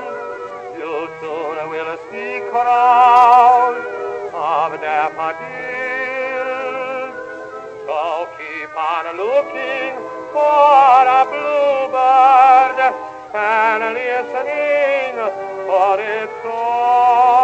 you 0.79 0.93
soon 1.19 1.57
will 1.69 1.97
see 2.09 2.33
crowds 2.49 3.85
of 4.33 4.69
daffodils. 4.81 5.43
So 7.85 8.01
keep 8.37 8.73
on 8.75 9.05
looking 9.17 9.93
for 10.33 11.03
a 11.05 11.21
bluebird 11.29 12.79
and 13.35 13.83
listening 13.93 15.15
for 15.67 15.99
its 15.99 16.33
song. 16.43 17.42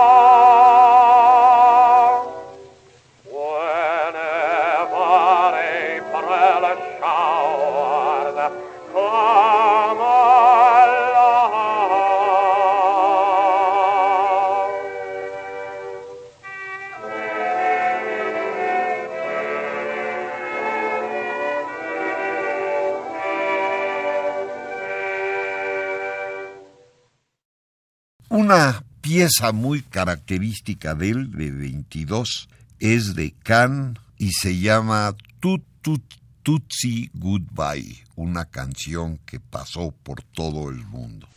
Pieza 29.20 29.52
muy 29.52 29.82
característica 29.82 30.96
de 30.96 31.10
él, 31.10 31.32
de 31.34 31.52
22, 31.52 32.48
es 32.80 33.16
de 33.16 33.34
Can 33.44 34.00
y 34.18 34.32
se 34.32 34.58
llama 34.58 35.14
Tut 35.42 35.62
Tut 35.82 36.02
Tutsi 36.42 37.12
Goodbye, 37.14 38.06
una 38.16 38.46
canción 38.46 39.18
que 39.26 39.42
pasó 39.42 39.94
por 40.04 40.24
todo 40.24 40.70
el 40.70 40.86
mundo. 40.86 41.28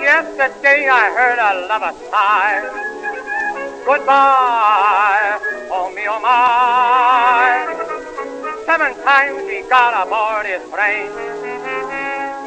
Yesterday 0.00 0.88
I 0.88 1.12
heard 1.14 1.38
a 1.38 1.52
lover 1.68 1.92
sigh. 2.08 2.84
Goodbye, 3.84 5.40
oh 5.70 5.92
me, 5.94 6.08
oh 6.08 6.20
my. 6.22 7.73
Seven 8.64 8.94
times 9.04 9.44
he 9.50 9.60
got 9.68 9.92
aboard 10.06 10.46
his 10.46 10.62
train. 10.72 11.12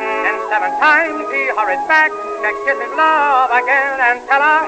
And 0.01 0.37
seven 0.49 0.71
times 0.81 1.29
he 1.29 1.45
hurried 1.53 1.85
back 1.87 2.09
to 2.09 2.49
kiss 2.65 2.77
his 2.81 2.93
love 2.97 3.51
again 3.53 4.01
and 4.01 4.25
tell 4.27 4.41
her, 4.41 4.65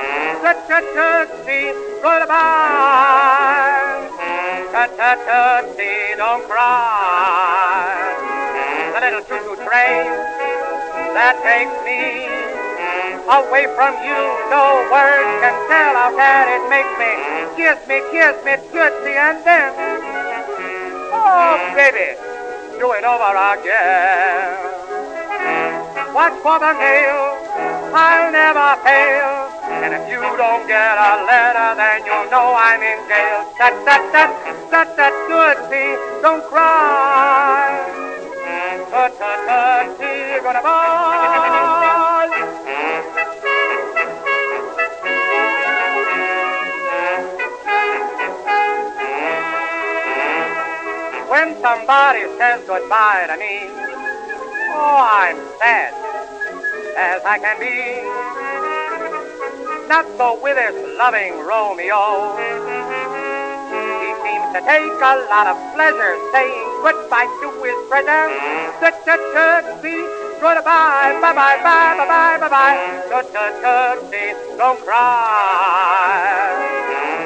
tootsie, 0.70 1.74
goodbye. 2.06 3.10
Tootsie, 4.70 6.16
don't 6.18 6.46
cry. 6.48 8.14
The 8.94 9.00
little 9.02 9.22
choo-choo 9.26 9.56
train 9.66 10.06
that 11.18 11.36
takes 11.42 11.74
me 11.84 12.30
away 13.26 13.66
from 13.76 13.98
you. 14.06 14.22
No 14.54 14.86
words 14.94 15.34
can 15.42 15.56
tell 15.68 15.94
how 15.98 16.14
sad 16.16 16.48
it 16.48 16.64
makes 16.70 16.94
me. 16.98 17.12
Kiss 17.58 17.80
me, 17.90 18.02
kiss 18.14 18.38
me, 18.46 18.56
tootsie, 18.72 19.18
and 19.18 19.44
then, 19.44 19.74
oh 21.12 21.58
baby, 21.76 22.16
do 22.80 22.92
it 22.94 23.04
over 23.04 23.34
again. 23.54 24.70
Watch 26.14 26.36
for 26.42 26.60
the 26.60 26.74
nail, 26.74 27.38
I'll 27.94 28.32
never 28.32 28.76
fail. 28.84 29.50
And 29.84 29.94
if 29.94 30.10
you 30.10 30.20
don't 30.20 30.68
get 30.68 30.98
a 30.98 31.24
letter, 31.26 31.76
then 31.78 32.06
you'll 32.06 32.30
know 32.32 32.54
I'm 32.58 32.82
in 32.82 33.00
jail. 33.08 33.46
That, 33.58 33.74
that, 33.86 34.04
that, 34.12 34.32
that, 34.72 34.98
that, 34.98 35.14
tootsie, 35.30 36.22
don't 36.22 36.44
cry. 36.50 37.86
Tut, 38.90 39.18
tut, 39.18 39.98
tootsie, 39.98 40.44
gonna 40.44 40.62
bye. 40.62 41.49
When 51.40 51.56
somebody 51.64 52.28
says 52.36 52.60
goodbye 52.68 53.24
to 53.32 53.38
me, 53.40 53.72
oh, 54.76 55.00
I'm 55.00 55.40
sad 55.56 55.96
as 57.00 57.24
I 57.24 57.40
can 57.40 57.56
be. 57.64 57.72
Not 59.88 60.04
so 60.20 60.36
with 60.44 60.60
this 60.60 60.76
loving 61.00 61.40
Romeo. 61.40 62.36
He 63.72 64.12
seems 64.20 64.52
to 64.52 64.60
take 64.68 65.00
a 65.00 65.16
lot 65.32 65.48
of 65.48 65.56
pleasure 65.80 66.20
saying 66.36 66.68
goodbye 66.84 67.32
to 67.40 67.48
his 67.64 67.88
tut 68.84 69.00
tootsie, 69.08 70.04
goodbye, 70.44 71.24
bye 71.24 71.32
bye 71.32 71.64
bye 71.64 71.96
bye 71.96 72.04
bye 72.04 72.36
bye 72.36 72.52
bye. 72.52 72.76
Tootsie, 73.64 74.36
don't 74.60 74.84
cry. 74.84 76.20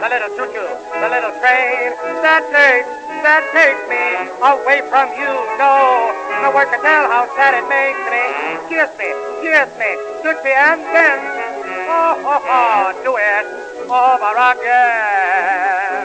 The 0.03 0.09
little 0.09 0.35
choo-choo, 0.35 0.67
the 0.99 1.07
little 1.07 1.31
train 1.39 1.95
that 2.27 2.43
takes, 2.51 2.91
that 3.23 3.39
takes 3.55 3.87
me 3.87 4.03
away 4.43 4.83
from 4.91 5.07
you. 5.15 5.31
No, 5.55 6.11
no 6.43 6.51
word 6.51 6.67
can 6.75 6.83
tell 6.83 7.07
how 7.07 7.23
sad 7.39 7.55
it 7.55 7.63
makes 7.71 8.03
me. 8.11 8.19
Kiss 8.67 8.91
me, 8.99 9.15
kiss 9.39 9.71
me, 9.79 9.95
tootsie, 10.19 10.51
and 10.51 10.83
then, 10.91 11.23
oh, 11.87 12.19
oh, 12.19 12.43
oh, 12.43 12.91
do 12.99 13.15
it 13.15 13.47
over 13.87 14.35
again. 14.51 16.03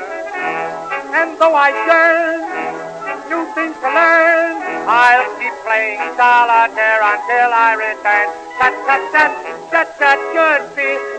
And 1.18 1.34
though 1.42 1.58
I 1.58 1.74
yearn, 1.74 2.46
new 3.26 3.50
things 3.58 3.74
to 3.82 3.88
learn, 3.90 4.62
I'll 4.86 5.26
solitaire 6.16 7.02
until 7.02 7.50
I 7.52 7.74
return. 7.78 8.28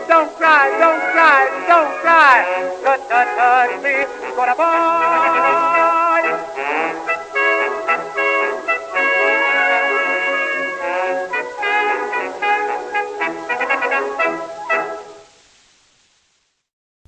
Don't 0.08 0.36
cry, 0.36 0.66
don't 0.78 1.00
cry, 1.12 1.40
don't 1.66 1.92
cry. 2.02 2.38
Bye. 4.56 5.20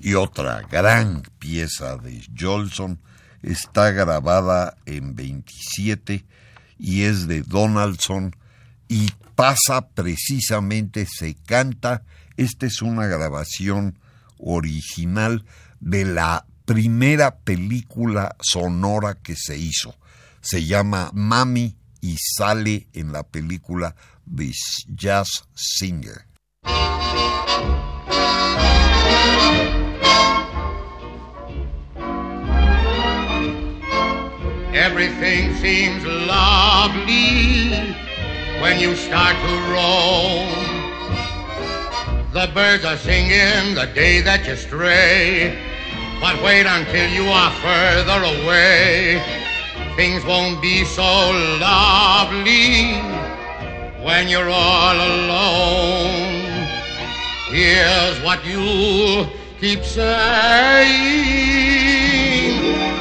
Y 0.05 0.15
otra 0.15 0.63
gran 0.69 1.23
pieza 1.39 1.97
de 1.97 2.21
Jolson 2.37 2.99
está 3.43 3.93
grabada 3.93 4.77
en 4.85 5.15
27 5.15 6.25
y 6.83 7.05
es 7.05 7.29
de 7.29 7.43
Donaldson 7.43 8.35
y 8.89 9.09
pasa 9.37 9.89
precisamente, 9.89 11.07
se 11.07 11.37
canta, 11.37 12.03
esta 12.37 12.67
es 12.67 12.83
una 12.83 13.07
grabación 13.07 14.01
original 14.37 15.45
de 15.79 16.05
la 16.05 16.45
primera 16.65 17.37
película 17.37 18.35
sonora 18.41 19.15
que 19.15 19.37
se 19.37 19.57
hizo. 19.57 19.95
Se 20.41 20.65
llama 20.65 21.11
Mami 21.15 21.77
y 22.01 22.17
sale 22.19 22.89
en 22.93 23.13
la 23.13 23.23
película 23.23 23.95
The 24.35 24.51
Jazz 24.89 25.45
Singer. 25.55 26.27
Everything 34.93 35.55
seems 35.55 36.05
lovely 36.05 37.73
when 38.61 38.79
you 38.79 38.95
start 38.95 39.35
to 39.37 39.53
roam. 39.73 40.53
The 42.35 42.51
birds 42.53 42.85
are 42.85 42.99
singing 42.99 43.75
the 43.75 43.87
day 43.95 44.21
that 44.21 44.47
you 44.47 44.55
stray. 44.55 45.57
But 46.21 46.43
wait 46.43 46.67
until 46.67 47.09
you 47.09 47.25
are 47.25 47.51
further 47.65 48.23
away. 48.37 49.23
Things 49.97 50.27
won't 50.27 50.61
be 50.61 50.85
so 50.85 51.03
lovely 51.59 53.01
when 54.05 54.29
you're 54.29 54.51
all 54.51 54.95
alone. 54.95 56.69
Here's 57.49 58.21
what 58.21 58.45
you 58.45 59.27
keep 59.59 59.85
saying 59.85 60.83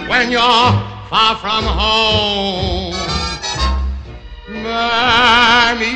when 0.08 0.32
you're 0.32 0.92
far 1.12 1.36
from 1.36 1.66
home. 1.66 2.94
Mammy, 4.48 5.92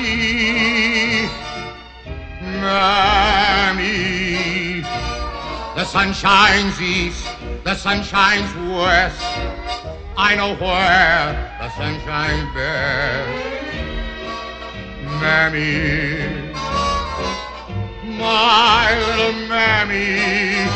Mammy, 2.59 4.01
the 5.73 5.85
sun 5.85 6.11
shines 6.11 6.81
east, 6.81 7.25
the 7.63 7.75
sun 7.75 8.03
shines 8.03 8.53
west. 8.69 9.23
I 10.17 10.35
know 10.35 10.53
where 10.55 11.31
the 11.61 11.69
sun 11.77 11.97
shines 12.01 12.53
best. 12.53 13.55
Mammy, 15.21 16.51
my 18.19 18.99
little 19.07 19.47
mammy, 19.47 20.67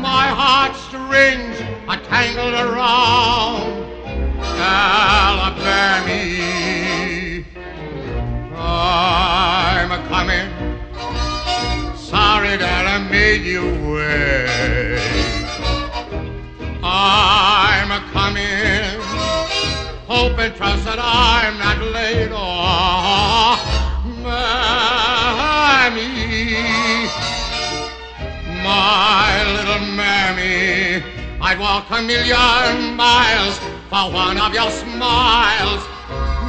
my 0.00 0.26
heartstrings 0.26 1.51
are 1.88 1.98
tangled 2.04 2.54
around 2.54 3.84
Alabama. 4.40 6.12
I'm 8.54 9.90
a 9.90 9.98
coming, 10.08 10.48
sorry 11.96 12.56
that 12.56 12.86
I 12.86 12.98
made 13.10 13.42
you 13.42 13.62
wait. 13.90 15.00
I'm 16.84 17.90
a 17.90 18.00
coming, 18.12 19.00
hope 20.06 20.38
and 20.38 20.54
trust 20.54 20.84
that 20.84 20.98
I'm 21.00 21.58
not 21.58 21.78
late. 21.92 22.30
Oh, 22.32 23.58
mammy, 24.22 25.98
my 28.62 29.42
little 29.56 29.86
mammy, 29.96 31.02
I'd 31.44 31.58
walk 31.58 31.90
a 31.90 32.00
million 32.00 32.94
miles 32.94 33.58
for 33.90 34.14
one 34.14 34.38
of 34.38 34.54
your 34.54 34.70
smiles, 34.70 35.82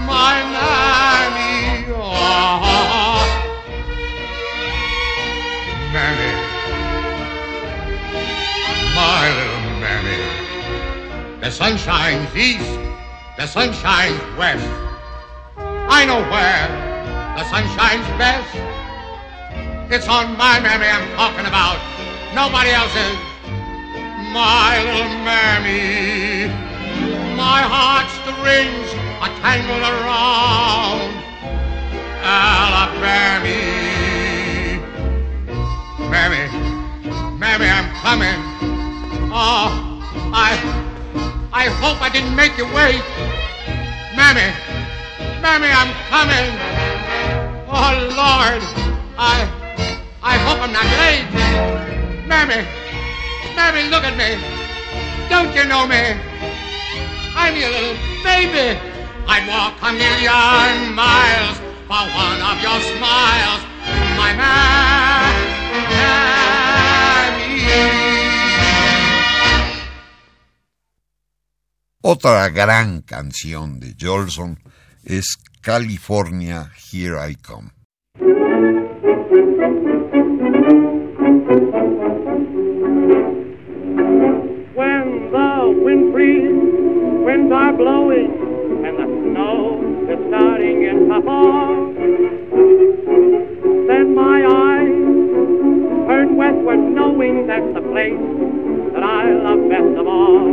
my 0.05 0.37
mammy. 0.53 1.89
Oh, 1.97 3.25
mammy, 5.91 6.33
my 8.93 9.33
little 9.33 9.81
mammy. 9.81 11.41
The 11.41 11.49
sun 11.49 11.75
shines 11.75 12.29
east, 12.35 12.79
the 13.35 13.47
sun 13.47 13.73
shines 13.73 14.21
west. 14.37 14.63
I 15.89 16.05
know 16.05 16.21
where 16.29 16.69
the 17.35 17.43
sun 17.49 17.63
shines 17.75 18.05
best. 18.21 18.55
It's 19.91 20.07
on 20.07 20.37
my 20.37 20.59
mammy 20.59 20.85
I'm 20.85 21.09
talking 21.17 21.47
about, 21.47 21.81
nobody 22.35 22.69
else's. 22.69 23.32
My 24.33 24.81
little 24.81 25.13
mammy, 25.21 26.47
my 27.37 27.61
heartstrings 27.61 28.89
are 29.21 29.29
tangled 29.45 29.85
around 29.85 31.13
Alabama. 32.25 33.53
Mammy, 36.09 36.49
mammy, 37.37 37.67
I'm 37.69 37.89
coming. 38.01 38.39
Oh, 39.31 40.01
I, 40.33 40.57
I 41.53 41.65
hope 41.65 42.01
I 42.01 42.09
didn't 42.09 42.35
make 42.35 42.57
you 42.57 42.65
wait. 42.73 43.03
Mammy, 44.17 44.49
mammy, 45.45 45.69
I'm 45.69 45.93
coming. 46.09 46.49
Oh 47.69 47.93
Lord, 48.17 48.63
I, 49.15 49.45
I 50.23 50.37
hope 50.41 50.59
I'm 50.59 50.73
not 50.73 50.89
late. 50.97 52.25
Mammy, 52.25 52.65
mammy, 53.55 53.89
look 53.89 54.03
at 54.03 54.15
me. 54.17 54.37
Don't 55.29 55.53
you 55.55 55.65
know 55.65 55.87
me? 55.87 56.19
I'm 57.35 57.55
your 57.55 57.69
little 57.69 57.97
baby. 58.23 58.79
I'd 59.27 59.47
walk 59.47 59.75
a 59.81 59.91
million 59.93 60.93
miles 60.93 61.57
for 61.87 62.03
one 62.13 62.39
of 62.41 62.61
your 62.61 62.79
smiles, 62.93 63.61
my 64.17 64.33
mammy. 64.35 65.13
Otra 72.05 72.49
gran 72.49 73.01
canción 73.01 73.79
de 73.79 73.95
Jolson 73.97 74.59
es 75.05 75.37
California, 75.61 76.69
Here 76.91 77.17
I 77.29 77.35
Come. 77.35 77.71
Are 87.73 87.77
blowing, 87.77 88.31
and 88.85 88.97
the 88.97 89.05
snow 89.05 89.81
is 90.09 90.19
starting 90.27 90.83
in 90.83 91.09
fall. 91.23 91.93
Then 93.87 94.15
my 94.15 94.45
eyes 94.45 94.97
turn 96.07 96.35
westward, 96.35 96.79
knowing 96.79 97.47
that's 97.47 97.73
the 97.73 97.81
place 97.81 98.19
that 98.93 99.03
I 99.03 99.31
love 99.31 99.69
best 99.69 99.97
of 99.97 100.07
all. 100.07 100.43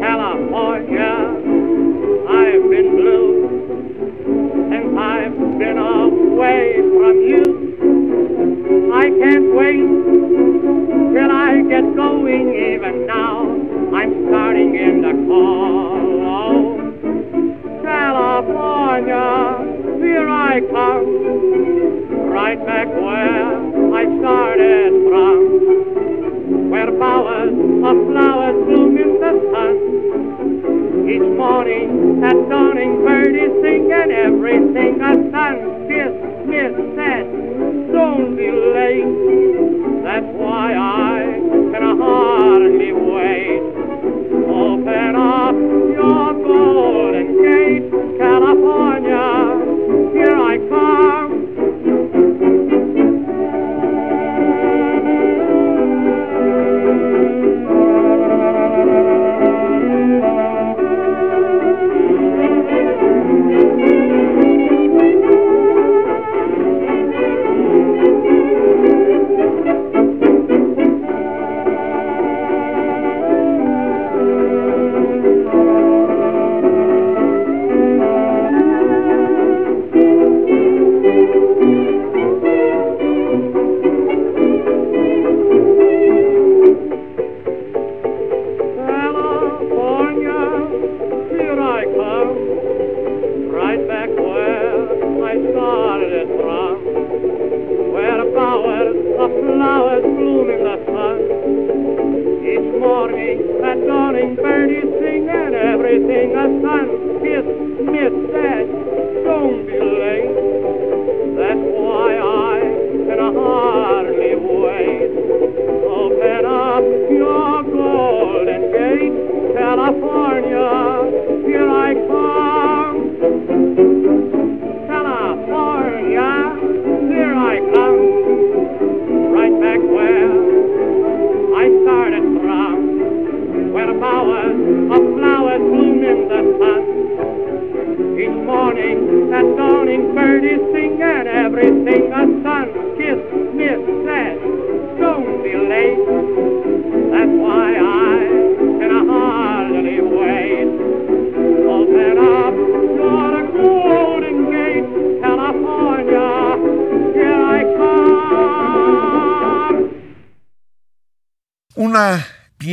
California, 0.00 1.14
I've 2.28 2.70
been 2.70 2.96
blue 2.96 3.30
since 4.70 4.98
I've 4.98 5.38
been 5.58 5.78
away 5.78 6.82
from 6.98 7.16
you. 7.30 7.44
I 8.92 9.08
can't 9.08 9.54
wait 9.54 9.86
till 11.14 11.30
I 11.30 11.62
get 11.68 11.94
going 11.94 12.48
even 12.54 13.06
now. 13.06 13.39
Starting 14.30 14.76
in 14.76 15.02
the. 15.02 15.10
Oh, 15.28 16.78
California, 17.82 19.26
here 19.98 20.28
I 20.28 20.60
come, 20.70 22.30
right 22.30 22.64
back 22.64 22.86
where 22.86 23.58
I 23.92 24.04
started 24.20 24.92
from, 25.10 26.70
where 26.70 26.92
bowers 26.92 27.50
of 27.50 27.96
flowers 28.06 28.54
bloom 28.66 28.96
in 28.98 29.18
the 29.18 29.32
sun. 29.50 29.74
Each 31.10 31.28
morning 31.36 32.22
at 32.22 32.38
dawning, 32.48 33.02
birdies 33.04 33.50
sing 33.62 33.90
and 33.90 34.12
everything 34.12 35.00
a 35.02 35.12
sun 35.32 35.88
kiss, 35.90 36.14
kiss, 36.46 36.72
said, 36.94 37.26
don't 37.90 38.36
be 38.36 38.46
late. 38.46 39.10
That's 40.04 40.30
why 40.38 40.72
I 40.78 41.34
can 41.74 41.98
hardly 41.98 42.92
wait. 42.92 42.99
Open 44.80 45.14
up 45.16 45.79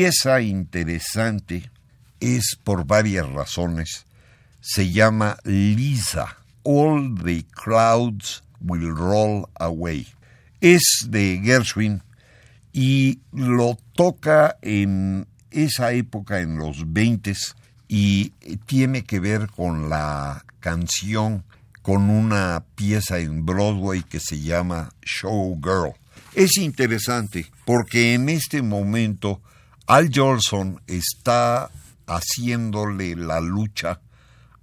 pieza 0.08 0.40
interesante 0.40 1.70
es 2.22 2.58
por 2.64 2.86
varias 2.86 3.28
razones. 3.28 4.06
Se 4.62 4.90
llama 4.90 5.38
Lisa. 5.44 6.38
All 6.64 7.14
the 7.26 7.44
Clouds 7.52 8.42
Will 8.62 8.96
Roll 8.96 9.50
Away. 9.56 10.08
Es 10.62 11.08
de 11.10 11.42
Gershwin 11.44 12.04
y 12.72 13.20
lo 13.34 13.78
toca 13.96 14.56
en 14.62 15.28
esa 15.52 15.92
época, 15.92 16.40
en 16.40 16.58
los 16.58 16.94
20 16.94 17.34
y 17.90 18.30
tiene 18.66 19.04
que 19.04 19.20
ver 19.20 19.48
con 19.48 19.90
la 19.90 20.46
canción, 20.62 21.44
con 21.82 22.10
una 22.10 22.64
pieza 22.76 23.20
en 23.20 23.46
Broadway 23.46 24.04
que 24.04 24.22
se 24.22 24.40
llama 24.40 24.94
Showgirl. 25.02 25.96
Es 26.34 26.56
interesante 26.56 27.48
porque 27.66 28.14
en 28.14 28.30
este 28.30 28.62
momento 28.62 29.42
Al 29.88 30.12
Jolson 30.14 30.82
está 30.86 31.72
haciéndole 32.08 33.16
la 33.16 33.40
lucha 33.40 34.02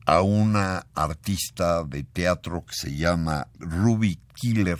a 0.05 0.21
una 0.21 0.87
artista 0.95 1.83
de 1.83 2.03
teatro 2.03 2.67
que 2.67 2.75
se 2.75 2.95
llama 2.95 3.49
Ruby 3.59 4.19
Killer 4.35 4.79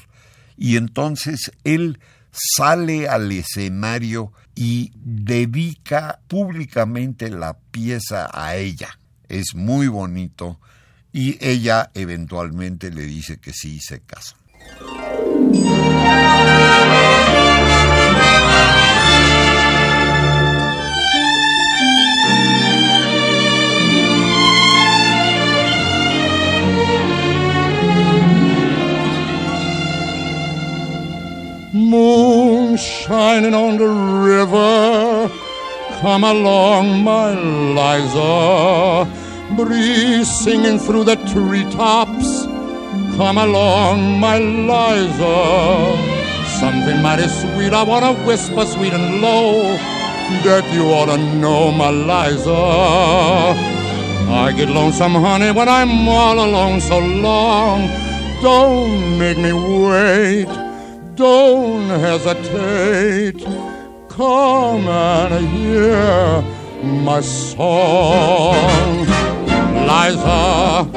y 0.59 0.77
entonces 0.77 1.51
él 1.65 1.99
sale 2.31 3.09
al 3.09 3.33
escenario 3.33 4.35
y 4.55 4.93
dedica 4.97 6.21
públicamente 6.29 7.31
la 7.31 7.57
pieza 7.71 8.29
a 8.31 8.57
ella. 8.57 8.99
Es 9.31 9.55
muy 9.55 9.89
bonito 9.89 10.61
y 11.11 11.39
ella 11.41 11.91
eventualmente 11.95 12.91
le 12.91 13.03
dice 13.07 13.39
que 13.39 13.55
sí 13.55 13.81
se 13.81 14.01
casa. 14.01 14.37
Shining 32.77 33.55
on 33.55 33.77
the 33.77 33.87
river, 33.87 35.31
come 36.01 36.25
along, 36.25 37.05
my 37.05 37.33
Liza. 37.33 39.07
Breeze 39.55 40.29
singing 40.29 40.81
through 40.81 41.05
the 41.05 41.15
treetops, 41.33 42.47
come 43.17 43.39
along, 43.39 44.19
my 44.19 44.39
Liza. 44.39 45.37
Something 46.59 47.01
mighty 47.01 47.29
sweet, 47.29 47.73
I 47.73 47.85
wanna 47.85 48.13
whisper 48.27 48.65
sweet 48.67 48.93
and 48.93 49.21
low 49.21 49.63
that 50.43 50.65
you 50.75 50.87
ought 50.87 51.07
to 51.07 51.19
know, 51.37 51.71
my 51.71 51.91
Liza. 51.91 52.51
I 54.33 54.53
get 54.57 54.69
lonesome, 54.69 55.15
honey, 55.15 55.53
when 55.53 55.69
I'm 55.69 56.09
all 56.09 56.41
alone 56.41 56.81
so 56.81 56.99
long. 56.99 57.89
Don't 58.43 59.19
make 59.19 59.39
me 59.39 59.53
wait. 59.53 60.64
Don't 61.17 61.91
hesitate. 61.91 63.45
Come 64.09 64.89
and 64.89 65.47
hear 65.49 66.43
my 66.83 67.21
song. 67.21 69.07
Liza, 69.87 70.89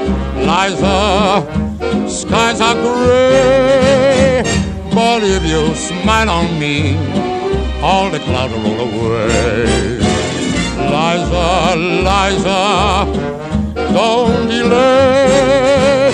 Liza, 0.49 2.09
skies 2.09 2.61
are 2.61 2.73
gray. 2.73 4.41
But 4.91 5.21
if 5.23 5.45
you 5.45 5.75
smile 5.75 6.29
on 6.31 6.59
me, 6.59 6.97
all 7.83 8.09
the 8.09 8.19
clouds 8.19 8.53
roll 8.53 8.89
away. 8.89 9.99
Liza, 10.93 11.75
Liza, 12.07 12.63
don't 13.93 14.47
delay. 14.47 16.11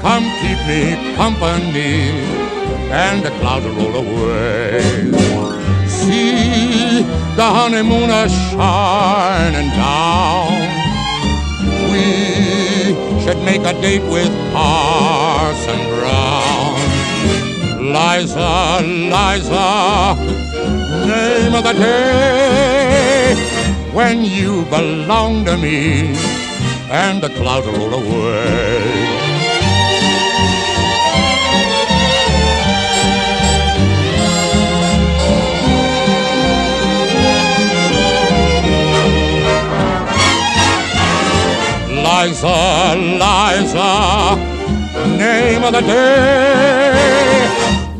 Come 0.00 0.24
keep 0.40 0.58
me 0.68 1.16
company 1.16 2.43
and 2.90 3.24
the 3.24 3.30
clouds 3.40 3.66
roll 3.66 3.96
away. 3.96 4.80
See 5.86 7.02
the 7.36 7.48
honeymoon 7.58 8.10
a 8.10 8.28
shining 8.28 9.70
down. 9.70 10.52
We 11.90 13.22
should 13.22 13.40
make 13.44 13.62
a 13.62 13.74
date 13.80 14.02
with 14.02 14.32
Parson 14.52 15.80
Brown. 15.88 16.74
Liza, 17.94 18.80
Liza, 19.14 20.16
name 21.06 21.54
of 21.54 21.64
the 21.64 21.72
day 21.72 23.34
when 23.92 24.24
you 24.24 24.64
belong 24.64 25.44
to 25.44 25.56
me 25.56 26.16
and 26.90 27.22
the 27.22 27.28
clouds 27.30 27.66
roll 27.66 27.94
away. 27.94 29.23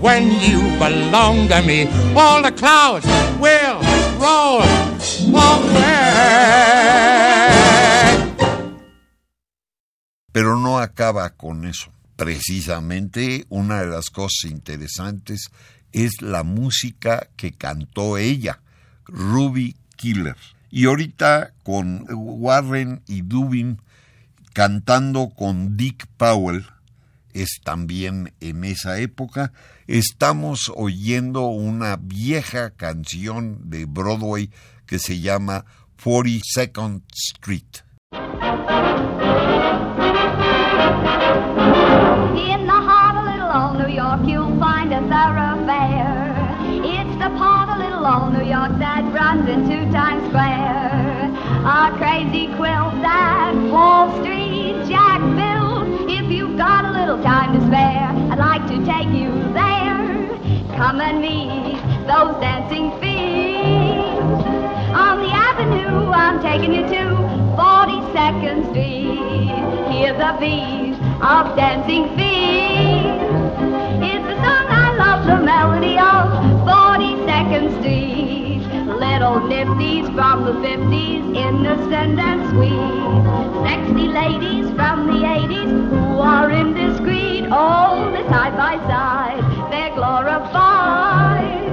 When 0.01 0.31
you 0.41 0.61
belong 0.79 1.49
to 1.49 1.63
me, 1.63 1.89
all 2.17 2.43
the 2.43 2.53
clouds 2.53 3.07
will 3.39 3.81
roll. 4.19 4.63
Pero 10.33 10.59
no 10.59 10.79
acaba 10.79 11.31
con 11.31 11.67
eso. 11.67 11.91
Precisamente 12.17 13.45
una 13.51 13.81
de 13.81 13.87
las 13.89 14.11
cosas 14.11 14.51
interesantes 14.51 15.51
es 15.93 16.23
la 16.23 16.43
música 16.43 17.29
que 17.37 17.53
cantó 17.53 18.17
ella, 18.19 18.61
Ruby 19.07 19.77
Killer. 19.97 20.37
Y 20.71 20.87
ahorita 20.87 21.53
con 21.63 22.07
Warren 22.11 23.03
y 23.07 23.23
Dubin 23.23 23.81
cantando 24.55 25.29
con 25.37 25.77
Dick 25.77 26.07
Powell, 26.17 26.65
es 27.35 27.61
también 27.65 28.33
en 28.41 28.65
esa 28.65 28.99
época, 28.99 29.53
estamos 29.89 30.73
oyendo 30.75 31.49
una 31.49 31.97
vieja 32.01 32.71
canción 32.71 33.69
de 33.69 33.85
Broadway 33.85 34.51
que 34.87 35.01
se 35.01 35.21
llama 35.21 35.65
42nd 36.03 37.03
Street. 37.13 37.83
In 38.13 38.21
the 42.67 42.81
heart 42.81 43.17
of 43.17 43.25
little 43.27 43.51
old 43.51 43.79
New 43.79 43.93
York, 43.93 44.21
you'll 44.25 44.57
find 44.61 44.93
a 44.93 45.01
thoroughfare. 45.11 46.33
It's 46.85 47.19
the 47.19 47.31
part 47.37 47.71
of 47.71 47.79
little 47.79 48.07
old 48.07 48.33
New 48.33 48.45
York 48.49 48.79
that 48.79 49.03
runs 49.13 49.49
into 49.49 49.91
Times 49.91 50.29
Square. 50.29 51.33
A 51.67 51.91
crazy 51.97 52.47
quilt 52.55 53.03
at 53.03 53.55
Wall 53.73 54.11
Street, 54.21 54.34
little 57.15 57.31
time 57.31 57.53
to 57.53 57.67
spare, 57.67 58.09
I'd 58.33 58.39
like 58.39 58.67
to 58.67 58.85
take 58.85 59.09
you 59.09 59.31
there. 59.53 60.77
Come 60.77 61.01
and 61.01 61.21
meet 61.21 61.79
those 62.07 62.41
dancing 62.41 62.91
feet. 63.01 64.19
On 64.95 65.19
the 65.23 65.31
avenue, 65.31 66.11
I'm 66.11 66.43
taking 66.43 66.73
you 66.75 66.83
to 66.83 67.05
42nd 67.57 68.71
Street. 68.71 69.93
Hear 69.93 70.13
the 70.15 70.37
beat 70.41 70.95
of 71.23 71.57
dancing 71.57 72.09
feet. 72.17 73.44
The 75.27 75.41
melody 75.41 75.97
of 75.97 76.29
42nd 76.69 77.81
Street. 77.81 78.61
Little 78.87 79.41
nifties 79.41 80.07
from 80.15 80.45
the 80.45 80.53
50s, 80.53 81.35
innocent 81.35 82.21
and 82.21 82.41
sweet. 82.51 83.65
Sexy 83.65 84.09
ladies 84.09 84.67
from 84.77 85.07
the 85.07 85.25
80s 85.25 85.73
who 85.89 86.19
are 86.21 86.51
indiscreet. 86.51 87.51
All 87.51 88.11
the 88.13 88.23
side 88.29 88.55
by 88.57 88.77
side, 88.87 89.43
they're 89.73 89.95
glorified. 89.95 91.73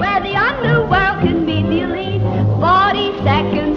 Where 0.00 0.20
the 0.22 0.34
underworld 0.36 1.20
can 1.22 1.44
meet 1.44 1.66
the 1.66 1.80
elite, 1.82 2.22
42nd 2.64 3.69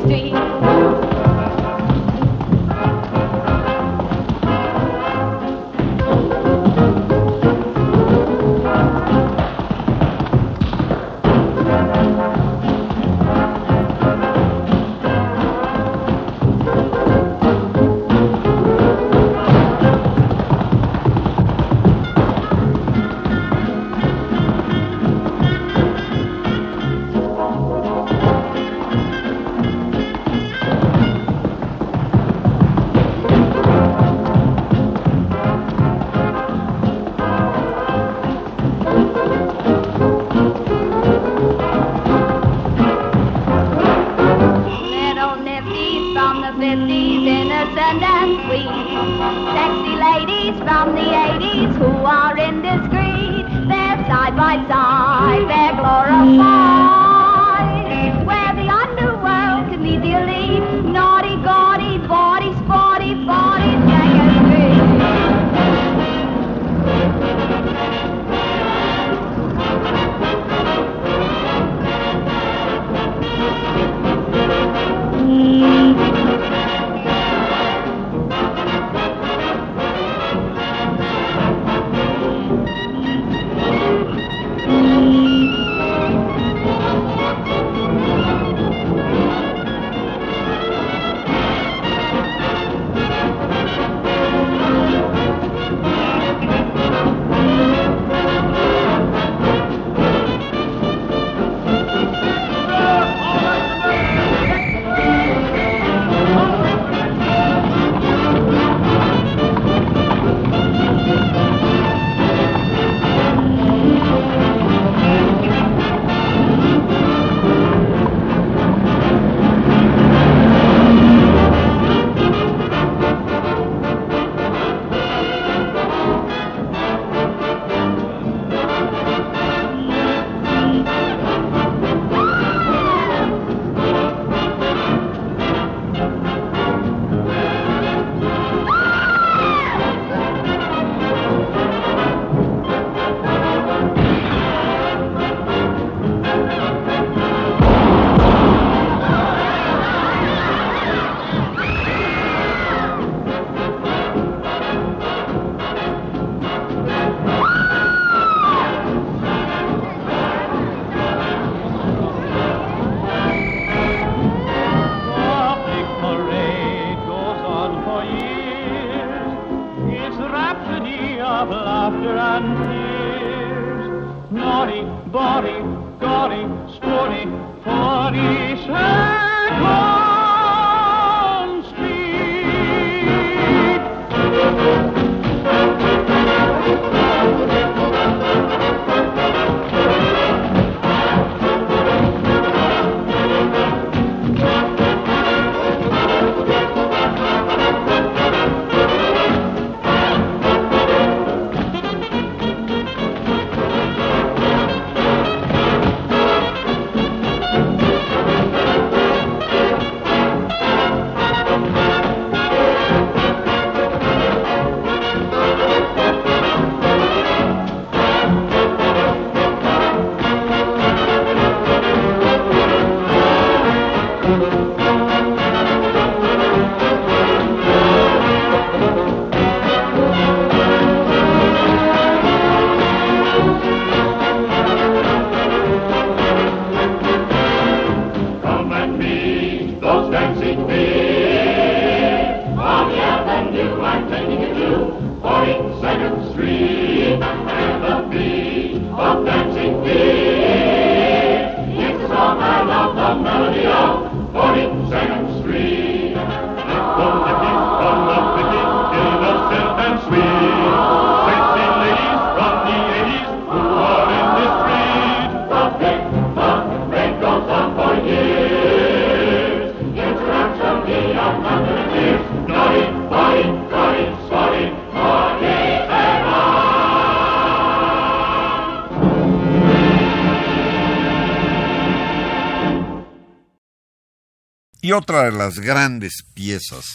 otra 284.93 285.23
de 285.23 285.31
las 285.31 285.59
grandes 285.59 286.23
piezas 286.33 286.85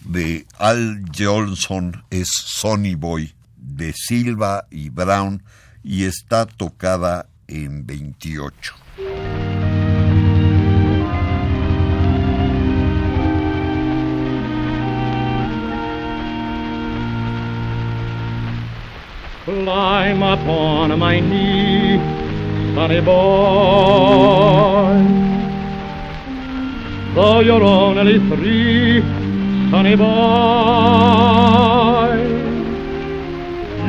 de 0.00 0.46
Al 0.58 1.02
Johnson 1.16 2.04
es 2.10 2.28
Sonny 2.30 2.94
Boy, 2.94 3.34
de 3.56 3.92
Silva 3.92 4.66
y 4.70 4.88
Brown, 4.88 5.42
y 5.82 6.04
está 6.04 6.46
tocada 6.46 7.28
en 7.46 7.86
28. 7.86 8.74
Climb 19.44 20.22
upon 20.22 20.98
my 20.98 21.20
knee, 21.20 21.98
Sonny 22.74 23.00
Boy. 23.00 24.36
Though 27.16 27.40
you're 27.40 27.62
only 27.62 28.18
three 28.28 29.00
se 29.70 29.94
Boy. 29.96 30.06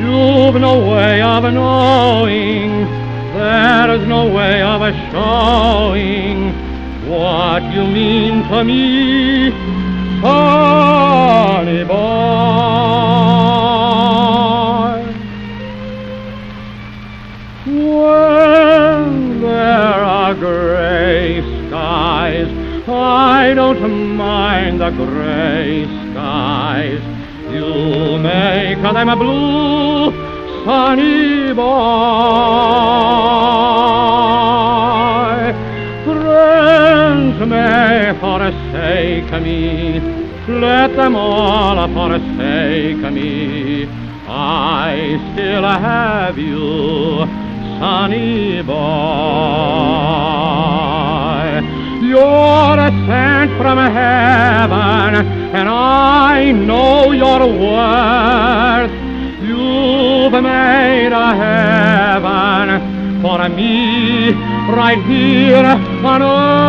You've 0.00 0.58
no 0.58 0.78
way 0.90 1.20
of 1.20 1.42
knowing, 1.52 2.86
there's 3.34 4.06
no 4.08 4.34
way 4.34 4.62
of 4.62 4.80
showing 5.12 6.54
what 7.06 7.62
you 7.64 7.84
mean 7.86 8.48
to 8.48 8.64
me, 8.64 9.50
Sonny 10.22 11.84
Boy. 11.84 11.98
I 22.98 23.54
don't 23.54 24.16
mind 24.16 24.80
the 24.80 24.90
gray 24.90 25.84
skies. 26.10 27.02
You 27.52 28.18
make 28.18 28.82
them 28.82 29.08
a 29.08 29.16
blue, 29.16 30.12
sunny 30.64 31.52
boy. 31.54 31.68
Friends 36.04 37.38
may 37.46 38.14
forsake 38.20 39.42
me. 39.42 40.00
Let 40.48 40.96
them 40.96 41.14
all 41.16 41.88
forsake 41.94 43.12
me. 43.12 43.86
I 44.28 45.18
still 45.32 45.62
have 45.62 46.38
you, 46.38 47.26
sunny 47.78 48.62
boy. 48.62 49.57
From 53.68 53.92
heaven, 53.92 55.14
and 55.54 55.68
I 55.68 56.52
know 56.52 57.12
your 57.12 57.40
worth. 57.40 58.90
You've 59.42 60.32
made 60.42 61.12
a 61.12 61.34
heaven 61.44 62.80
for 63.20 63.46
me 63.50 64.32
right 64.72 65.02
here 65.04 65.66
on 66.02 66.22
earth. 66.22 66.66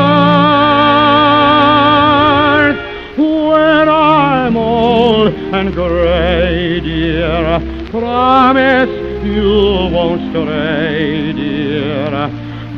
When 3.18 3.88
I'm 3.88 4.58
old 4.58 5.34
and 5.56 5.74
gray, 5.74 6.82
dear, 6.82 7.62
promise 7.92 8.90
you 9.24 9.90
won't 9.96 10.32
stray, 10.32 11.32
dear. 11.32 12.30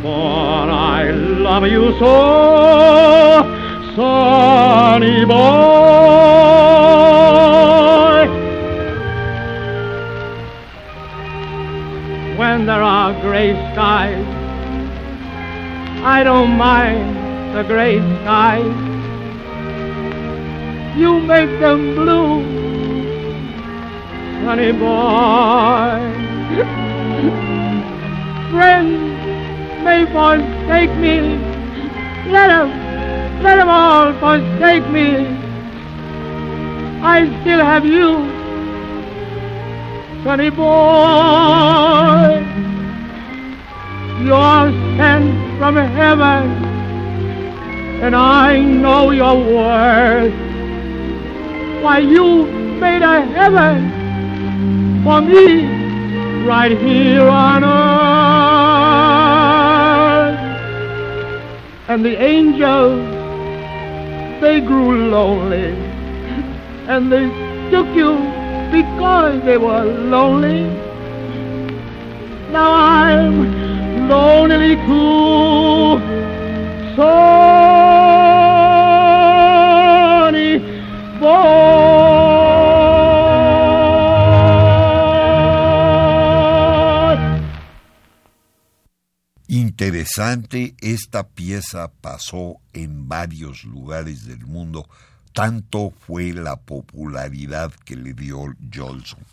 For 0.04 0.70
I 0.70 1.10
love 1.10 1.66
you 1.66 1.94
so, 1.98 3.61
sonny 4.02 5.26
boy. 5.26 5.42
When 12.40 12.66
there 12.66 12.82
are 12.82 13.14
gray 13.22 13.52
skies, 13.72 14.26
I 16.04 16.24
don't 16.24 16.58
mind 16.58 17.56
the 17.56 17.64
gray 17.64 18.00
skies. 18.00 18.76
You 20.98 21.20
make 21.20 21.52
them 21.60 21.94
blue, 21.94 22.42
sonny 24.44 24.72
boy. 24.72 26.00
Friends 28.50 29.00
may 29.86 30.02
forsake 30.12 30.94
me. 31.06 31.16
Let 32.32 32.48
them, 32.48 32.81
let 33.44 33.56
them 33.56 33.70
all 33.70 34.14
forsake 34.20 34.88
me. 34.90 35.26
I 37.04 37.26
still 37.42 37.60
have 37.60 37.86
you, 37.86 38.26
sonny 40.24 40.50
boy. 40.52 42.46
You're 44.24 44.72
sent 44.98 45.58
from 45.58 45.76
heaven, 45.76 46.44
and 48.04 48.16
I 48.16 48.60
know 48.60 49.10
your 49.10 49.36
worth. 49.36 50.34
Why, 51.82 51.98
you 51.98 52.46
made 52.80 53.02
a 53.02 53.22
heaven 53.22 53.92
for 55.04 55.22
me 55.22 55.66
right 56.46 56.78
here 56.78 57.28
on 57.28 57.64
earth. 57.64 57.72
And 61.88 62.06
the 62.06 62.22
angels, 62.22 63.21
they 64.42 64.60
grew 64.60 65.10
lonely, 65.10 65.72
and 66.88 67.12
they 67.12 67.30
took 67.70 67.88
you 67.96 68.18
because 68.72 69.42
they 69.46 69.58
were 69.58 69.84
lonely. 69.84 70.64
Now 72.52 72.74
I'm 72.74 74.10
lonely 74.10 74.76
too. 74.88 76.00
Sonny 76.96 77.32
boy. 81.20 82.01
Interesante, 89.82 90.76
esta 90.80 91.28
pieza 91.28 91.92
pasó 92.02 92.58
en 92.72 93.08
varios 93.08 93.64
lugares 93.64 94.28
del 94.28 94.46
mundo, 94.46 94.88
tanto 95.34 95.92
fue 96.06 96.34
la 96.34 96.56
popularidad 96.56 97.74
que 97.84 97.96
le 97.96 98.14
dio 98.14 98.56
Jolson. 98.72 99.26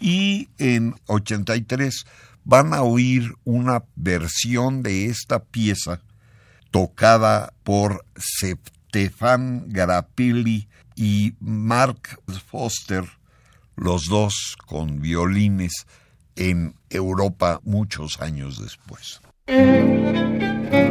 Y 0.00 0.48
en 0.58 0.96
83 1.06 2.06
van 2.42 2.74
a 2.74 2.82
oír 2.82 3.36
una 3.44 3.84
versión 3.94 4.82
de 4.82 5.06
esta 5.06 5.44
pieza 5.44 6.00
tocada 6.72 7.52
por 7.62 8.04
Stefan 8.18 9.66
Grappelli 9.68 10.66
y 10.96 11.34
Mark 11.38 12.18
Foster, 12.48 13.04
los 13.76 14.06
dos 14.06 14.56
con 14.66 15.00
violines 15.00 15.86
en 16.34 16.74
Europa 16.90 17.60
muchos 17.62 18.20
años 18.20 18.60
después. 18.60 19.20
Thank 19.46 20.72
you. 20.72 20.83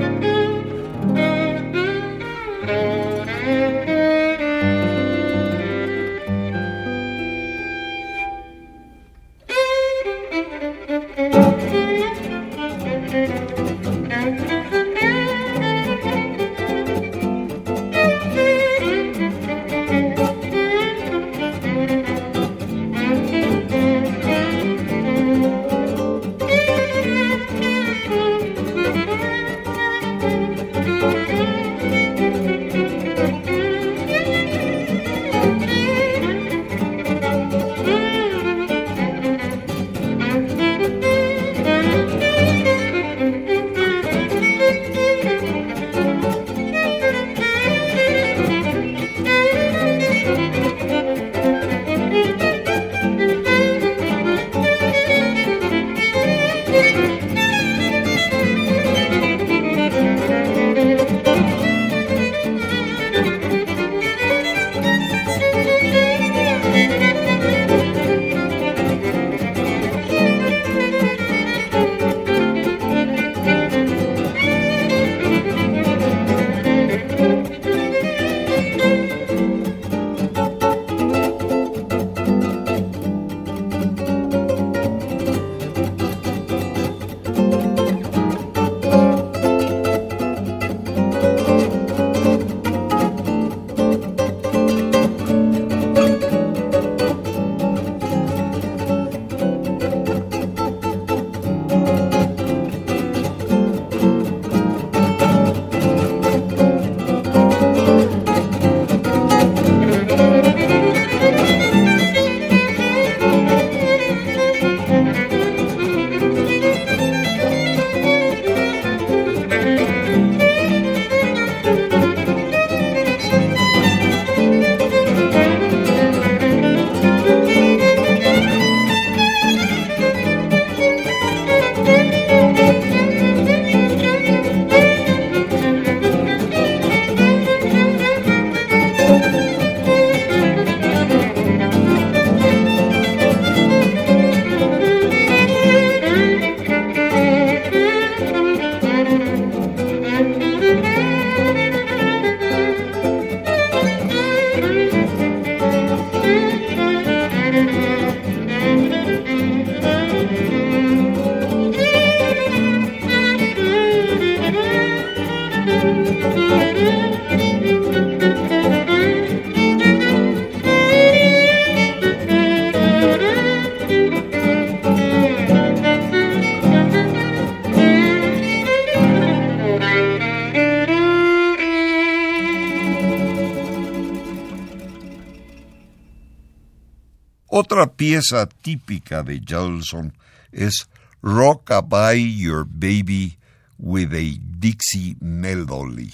Otra 187.55 187.85
pieza 187.85 188.47
típica 188.47 189.21
de 189.21 189.39
Jolson 189.47 190.11
es 190.51 190.89
Rockabye 191.21 192.35
Your 192.35 192.65
Baby 192.65 193.37
with 193.77 194.11
a 194.11 194.39
Dixie 194.57 195.15
Melody. 195.21 196.09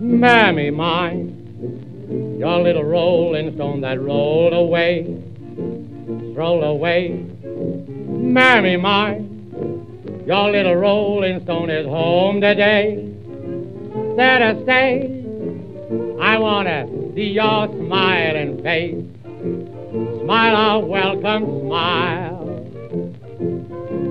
Mammy 0.00 0.72
mine, 0.72 2.36
your 2.40 2.60
little 2.60 2.82
rolling 2.82 3.54
stone 3.54 3.82
that 3.82 4.00
rolled 4.00 4.52
away, 4.52 5.06
rolled 6.34 6.64
away. 6.64 7.35
Mammy 8.32 8.76
mine, 8.76 10.24
your 10.26 10.50
little 10.50 10.74
rolling 10.74 11.42
stone 11.44 11.70
is 11.70 11.86
home 11.86 12.40
today. 12.40 13.12
Let 14.16 14.42
us 14.42 14.62
stay. 14.64 15.24
I 16.20 16.38
wanna 16.38 16.86
see 17.14 17.30
your 17.30 17.68
smiling 17.68 18.62
face. 18.62 19.04
Smile 20.22 20.56
a 20.56 20.78
welcome 20.80 21.60
smile. 21.60 22.42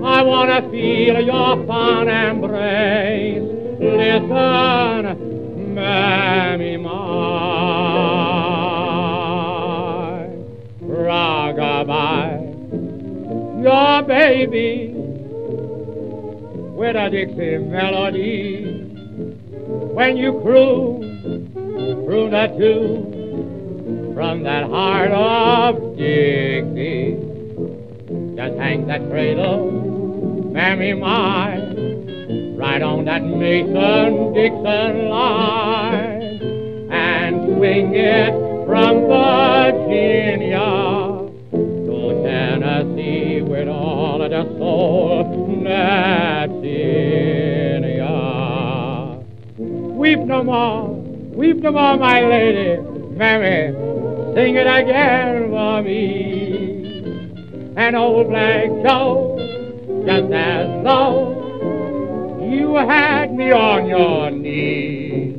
I 0.04 0.22
wanna 0.22 0.62
feel 0.70 1.20
your 1.20 1.66
fond 1.66 2.08
embrace. 2.08 3.42
Listen 3.78 5.36
Mammy 5.76 6.78
mine, 6.78 6.96
rockabye, 10.80 12.35
your 13.66 14.02
baby 14.02 14.92
with 16.78 16.94
a 16.94 17.10
Dixie 17.10 17.58
melody. 17.58 18.62
When 19.92 20.16
you 20.16 20.40
croon, 20.40 21.50
croon 22.06 22.32
a 22.32 22.46
tune 22.56 24.14
from 24.14 24.44
that 24.44 24.70
heart 24.70 25.10
of 25.10 25.96
Dixie. 25.96 27.16
Just 28.36 28.56
hang 28.56 28.86
that 28.86 29.00
cradle, 29.10 29.72
mammy 30.52 30.94
mine 30.94 32.54
right 32.56 32.82
on 32.82 33.04
that 33.06 33.24
Mason 33.24 34.32
Dixon 34.32 35.08
line 35.08 36.38
and 36.92 37.56
swing 37.56 37.96
it 37.96 38.30
from 38.66 39.08
Virginia 39.08 40.95
ya. 47.96 49.16
Weep 49.58 50.20
no 50.20 50.42
more, 50.44 50.88
weep 51.34 51.56
no 51.56 51.72
more, 51.72 51.96
my 51.96 52.20
lady, 52.22 52.80
mammy, 53.16 53.72
sing 54.34 54.56
it 54.56 54.66
again 54.66 55.50
for 55.50 55.82
me. 55.82 56.14
And 57.76 57.96
old 57.96 58.28
Black 58.28 58.68
Joe, 58.84 59.36
just 60.06 60.32
as 60.32 60.84
though 60.84 61.36
you 62.50 62.74
had 62.76 63.34
me 63.34 63.50
on 63.52 63.86
your 63.88 64.30
knees. 64.30 65.34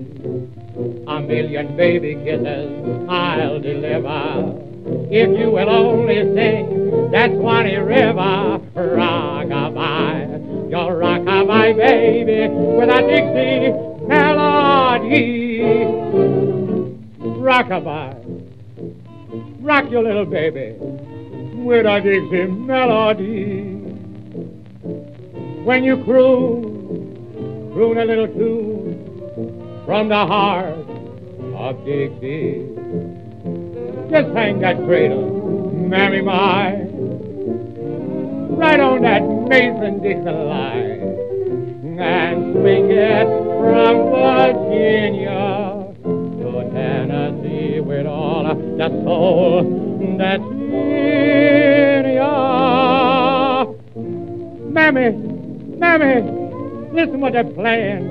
A 1.07 1.21
million 1.21 1.75
baby 1.75 2.15
kisses 2.15 2.69
I'll 3.09 3.59
deliver 3.59 4.66
if 5.11 5.39
you 5.39 5.51
will 5.51 5.69
only 5.69 6.15
sing 6.35 7.11
that 7.11 7.31
Swanee 7.31 7.77
River 7.77 8.59
rockabye, 8.75 10.69
your 10.69 10.95
rockabye 10.95 11.75
baby 11.77 12.47
with 12.53 12.89
a 12.89 13.01
Dixie 13.01 13.71
melody. 14.07 15.59
Rockabye, 17.19 18.15
rock 19.61 19.89
your 19.89 20.03
little 20.03 20.25
baby 20.25 20.75
with 21.63 21.85
a 21.85 22.01
Dixie 22.01 22.47
melody. 22.47 23.73
When 25.63 25.83
you 25.83 26.03
croon 26.03 26.77
croon 27.77 27.97
a 27.99 28.05
little 28.05 28.27
tune 28.27 29.83
from 29.85 30.09
the 30.09 30.15
heart 30.15 30.73
of 31.53 31.85
Dixie. 31.85 32.76
Just 34.10 34.30
hang 34.36 34.60
that 34.60 34.78
cradle, 34.86 35.30
mammy 35.74 36.22
mine, 36.22 36.88
right 38.58 38.80
on 38.80 39.01
that 39.01 39.22
Mason 39.49 40.01
Dixon 40.01 40.47
line, 40.47 41.99
and 41.99 42.53
swing 42.53 42.89
it 42.91 43.28
from 43.60 44.10
Virginia 44.12 45.93
to 46.03 46.70
Tennessee 46.74 47.80
with 47.82 48.08
all 48.08 48.43
the 48.43 48.89
soul 49.03 50.18
that's 50.18 50.43
in 50.43 52.14
ya. 52.16 53.66
Mammy, 54.72 55.12
mammy, 55.78 56.38
Listen 56.93 57.20
what 57.20 57.34
they're 57.34 57.43
playing. 57.43 58.08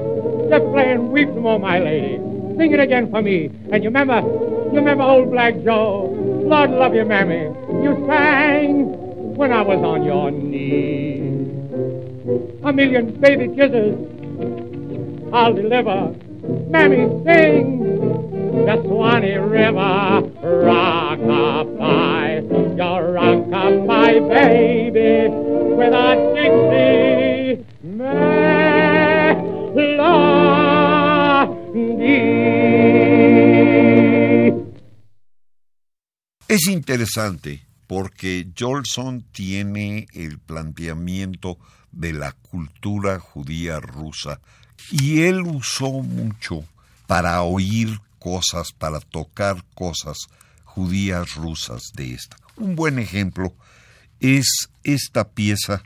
They're 0.50 0.60
playing 0.60 1.10
Weep 1.10 1.28
No 1.30 1.40
More, 1.40 1.58
My 1.58 1.78
Lady. 1.80 2.35
Sing 2.56 2.72
it 2.72 2.80
again 2.80 3.10
for 3.10 3.20
me. 3.20 3.50
And 3.70 3.84
you 3.84 3.90
remember, 3.90 4.20
you 4.72 4.78
remember 4.78 5.04
old 5.04 5.30
Black 5.30 5.54
Joe? 5.62 6.08
Lord 6.44 6.70
love 6.70 6.94
you, 6.94 7.04
mammy. 7.04 7.50
You 7.82 8.04
sang 8.08 9.36
when 9.36 9.52
I 9.52 9.60
was 9.62 9.78
on 9.84 10.02
your 10.04 10.30
knee. 10.30 11.20
A 12.64 12.72
million 12.72 13.20
baby 13.20 13.48
kisses 13.54 13.94
I'll 15.32 15.52
deliver. 15.52 16.14
Mammy, 16.70 17.08
sing 17.24 17.80
the 18.64 18.82
Swanee 18.84 19.36
River. 19.36 20.22
Rock-a-bye, 20.64 22.42
your 22.76 23.12
rock-a-bye, 23.12 24.20
baby, 24.20 25.28
with 25.76 25.92
a 25.92 26.16
Dixie 26.34 27.05
Es 36.48 36.68
interesante 36.68 37.66
porque 37.88 38.46
Jolson 38.56 39.22
tiene 39.32 40.06
el 40.12 40.38
planteamiento 40.38 41.58
de 41.90 42.12
la 42.12 42.32
cultura 42.32 43.18
judía 43.18 43.80
rusa 43.80 44.40
y 44.92 45.22
él 45.22 45.40
usó 45.40 45.90
mucho 45.90 46.64
para 47.08 47.42
oír 47.42 48.00
cosas, 48.20 48.68
para 48.70 49.00
tocar 49.00 49.64
cosas 49.74 50.18
judías 50.62 51.34
rusas 51.34 51.90
de 51.94 52.14
esta. 52.14 52.36
Un 52.56 52.76
buen 52.76 53.00
ejemplo 53.00 53.52
es 54.20 54.68
esta 54.84 55.30
pieza 55.30 55.82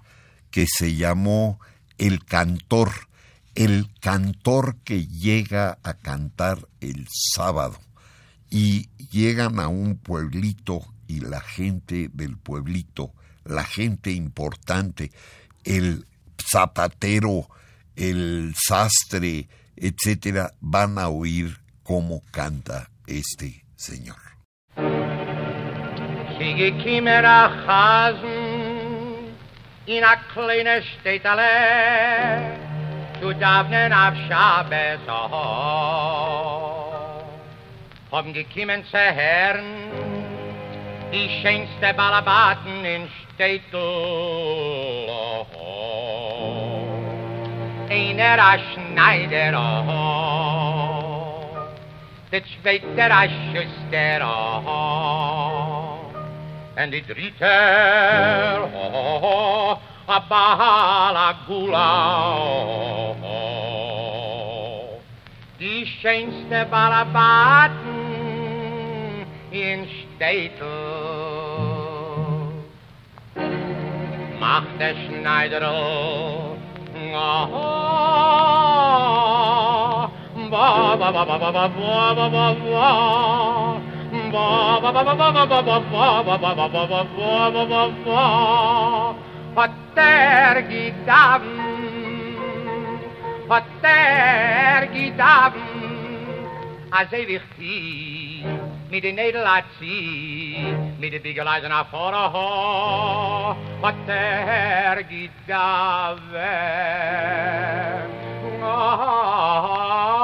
que 0.50 0.66
se 0.66 0.94
llamó 0.94 1.58
El 1.96 2.22
Cantor, 2.26 2.92
el 3.54 3.88
cantor 4.00 4.76
que 4.84 5.06
llega 5.06 5.78
a 5.82 5.94
cantar 5.94 6.68
el 6.82 7.06
sábado 7.34 7.80
y 8.50 8.88
llegan 9.10 9.58
a 9.60 9.68
un 9.68 9.96
pueblito 9.96 10.82
y 11.06 11.20
la 11.20 11.40
gente 11.40 12.10
del 12.12 12.36
pueblito, 12.36 13.12
la 13.44 13.64
gente 13.64 14.12
importante, 14.12 15.10
el 15.64 16.06
zapatero, 16.40 17.48
el 17.96 18.54
sastre, 18.56 19.48
etcétera, 19.76 20.52
van 20.60 20.98
a 20.98 21.08
oír 21.08 21.60
cómo 21.82 22.22
canta 22.30 22.90
este 23.06 23.64
señor. 23.76 24.16
in 29.90 30.04
a 30.04 30.80
Haben 38.12 38.32
gekiemen 38.32 38.84
zu 38.86 38.98
Herren 38.98 39.64
die 41.12 41.28
schönste 41.40 41.94
Balabaten 41.96 42.84
in 42.84 43.08
Städtel. 43.34 43.80
Einer 47.88 48.42
a 48.42 48.58
Schneider 48.58 49.52
der 52.32 52.42
zweite 52.62 53.12
a 53.12 53.28
Schuster 53.52 54.20
and 56.76 56.92
die 56.92 57.02
dritte 57.02 57.46
a 60.06 60.18
Bahala 60.28 61.34
Gula. 61.46 63.29
Die 65.60 65.86
schönste 66.00 66.66
Balabaten 66.70 67.74
in 69.50 69.86
Städtel. 70.16 71.10
macht 74.40 74.80
der 74.80 74.94
Schneider 75.04 75.60
oh, 75.70 76.56
ba 80.50 80.96
ba 80.96 81.08
ba 81.12 81.22
ba 81.24 81.36
ba 81.38 81.50
ba 81.52 81.68
ba 81.68 81.92
ba 82.32 82.46
ba 82.46 82.54
ba 82.54 83.10
hat 93.50 93.64
er 93.82 94.86
gedaven 94.94 95.62
as 96.90 97.12
ev 97.12 97.28
ich 97.28 97.42
zi 97.58 98.44
mit 98.90 99.02
de 99.02 99.12
nedel 99.12 99.46
a 99.46 99.62
zi 99.78 100.74
mit 100.98 101.10
de 101.10 101.20
bigelizen 101.20 101.72
a 101.72 101.84
vor 101.90 102.14
a 102.14 102.28
ho 102.34 103.56
hat 103.82 104.08
er 104.08 105.04
gedaven 105.12 106.40
oh, 108.62 108.70
oh, 108.72 109.00
oh, 109.00 110.14
oh. 110.14 110.19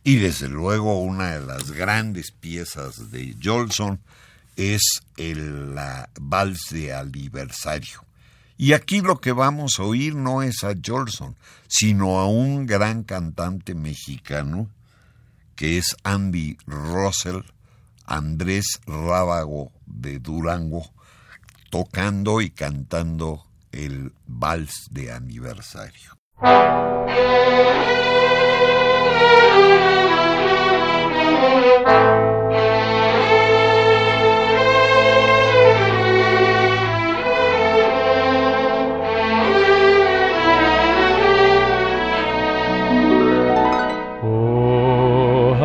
Y 0.06 0.16
desde 0.16 0.48
luego 0.48 1.00
una 1.00 1.38
de 1.38 1.46
las 1.46 1.70
grandes 1.70 2.30
piezas 2.30 3.10
de 3.10 3.34
Jolson 3.42 4.00
es 4.56 4.82
el 5.16 5.74
la 5.74 6.10
vals 6.20 6.68
de 6.70 6.94
aniversario. 6.94 8.04
Y 8.56 8.74
aquí 8.74 9.00
lo 9.00 9.20
que 9.20 9.32
vamos 9.32 9.78
a 9.78 9.82
oír 9.84 10.14
no 10.14 10.42
es 10.42 10.62
a 10.62 10.74
Jolson, 10.84 11.36
sino 11.66 12.20
a 12.20 12.26
un 12.28 12.66
gran 12.66 13.02
cantante 13.02 13.74
mexicano 13.74 14.68
que 15.54 15.78
es 15.78 15.96
Andy 16.02 16.56
Russell, 16.66 17.40
Andrés 18.04 18.80
Rábago 18.86 19.72
de 19.86 20.18
Durango, 20.18 20.92
tocando 21.70 22.40
y 22.40 22.50
cantando 22.50 23.46
el 23.72 24.12
vals 24.26 24.88
de 24.90 25.12
aniversario. 25.12 26.18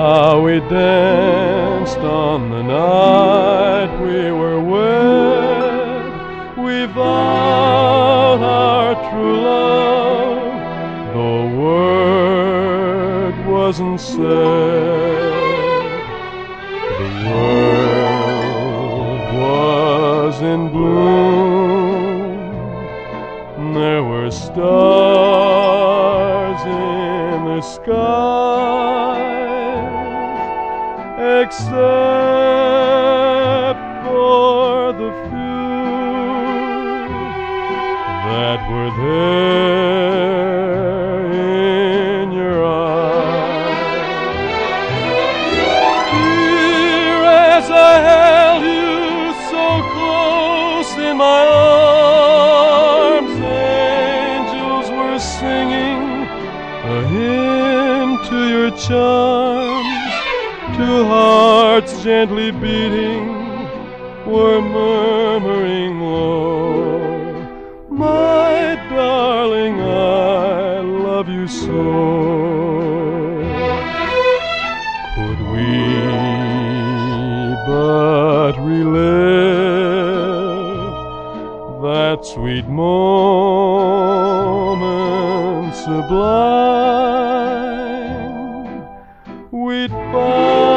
How 0.10 0.42
we 0.42 0.56
danced 0.62 2.00
on 2.00 2.50
the 2.50 2.64
night 2.64 3.92
we 4.02 4.32
were 4.32 4.60
wed. 4.60 6.10
We 6.58 6.78
vowed 6.98 8.42
our 8.42 8.96
true 9.10 9.38
love, 9.42 10.54
the 11.20 11.38
word 11.62 13.36
wasn't 13.46 14.00
said. 14.00 14.18
The 17.02 17.12
world 17.30 19.22
was 19.44 20.36
in 20.42 20.62
bloom. 20.76 22.50
There 23.76 24.04
were 24.04 24.32
stars 24.32 25.42
in 26.66 27.38
the 27.52 27.62
sky, 27.62 29.19
except 31.50 31.72
for 34.06 34.94
the 34.94 35.10
few 35.26 35.90
that 38.30 38.60
were 38.70 38.92
there 39.02 39.34
in 42.22 42.32
your 42.32 42.58
eyes. 42.64 43.82
Dear, 46.14 47.20
as 47.26 47.66
I 47.72 47.94
held 48.12 48.64
you 48.64 49.34
so 49.50 49.66
close 49.96 50.92
in 51.10 51.16
my 51.18 51.44
arms, 53.18 53.36
angels 53.42 54.88
were 54.92 55.18
singing 55.18 56.02
a 56.94 56.98
hymn 57.08 58.10
to 58.30 58.38
your 58.48 58.70
charms. 58.78 59.39
Gently 62.04 62.52
beating 62.52 63.28
were 64.26 64.62
murmuring 64.62 66.00
low, 66.00 67.88
My 67.90 68.76
darling, 68.90 69.82
I 69.82 70.80
love 70.80 71.28
you 71.28 71.46
so. 71.46 71.84
Could 75.16 75.42
we 75.52 75.68
but 77.68 78.54
relive 78.60 79.02
that 81.82 82.26
sweet 82.26 82.66
moment 82.66 83.36
sublime, 85.76 86.80
we'd 89.52 89.92
find 89.92 90.69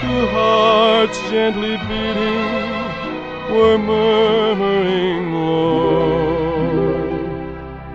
Two 0.00 0.22
hearts 0.28 1.18
gently 1.30 1.76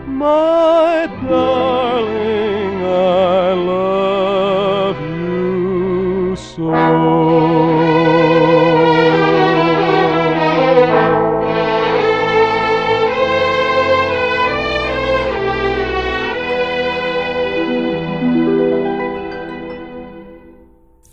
My 0.06 1.08
darling, 1.26 2.82
love. 3.56 3.94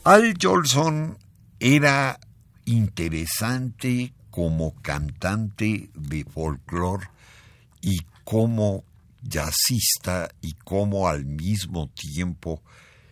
Al 0.03 0.35
Jolson 0.35 1.17
era 1.59 2.19
interesante 2.65 4.13
como 4.31 4.75
cantante 4.83 5.91
de 5.95 6.25
folclore 6.25 7.09
y 7.81 7.99
como 8.25 8.85
jazzista 9.23 10.31
y 10.41 10.53
como 10.55 11.09
al 11.09 11.25
mismo 11.25 11.89
tiempo 11.89 12.63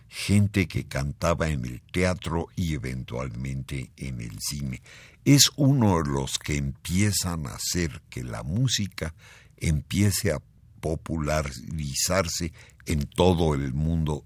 gente 0.07 0.67
que 0.67 0.85
cantaba 0.85 1.49
en 1.49 1.65
el 1.65 1.81
teatro 1.81 2.47
y 2.55 2.73
eventualmente 2.73 3.91
en 3.95 4.21
el 4.21 4.39
cine. 4.39 4.81
Es 5.23 5.51
uno 5.55 6.01
de 6.01 6.09
los 6.09 6.39
que 6.39 6.57
empiezan 6.57 7.45
a 7.45 7.55
hacer 7.55 8.01
que 8.09 8.23
la 8.23 8.41
música 8.41 9.13
empiece 9.57 10.31
a 10.31 10.41
popularizarse 10.79 12.51
en 12.85 13.05
todo 13.05 13.53
el 13.53 13.73
mundo. 13.73 14.25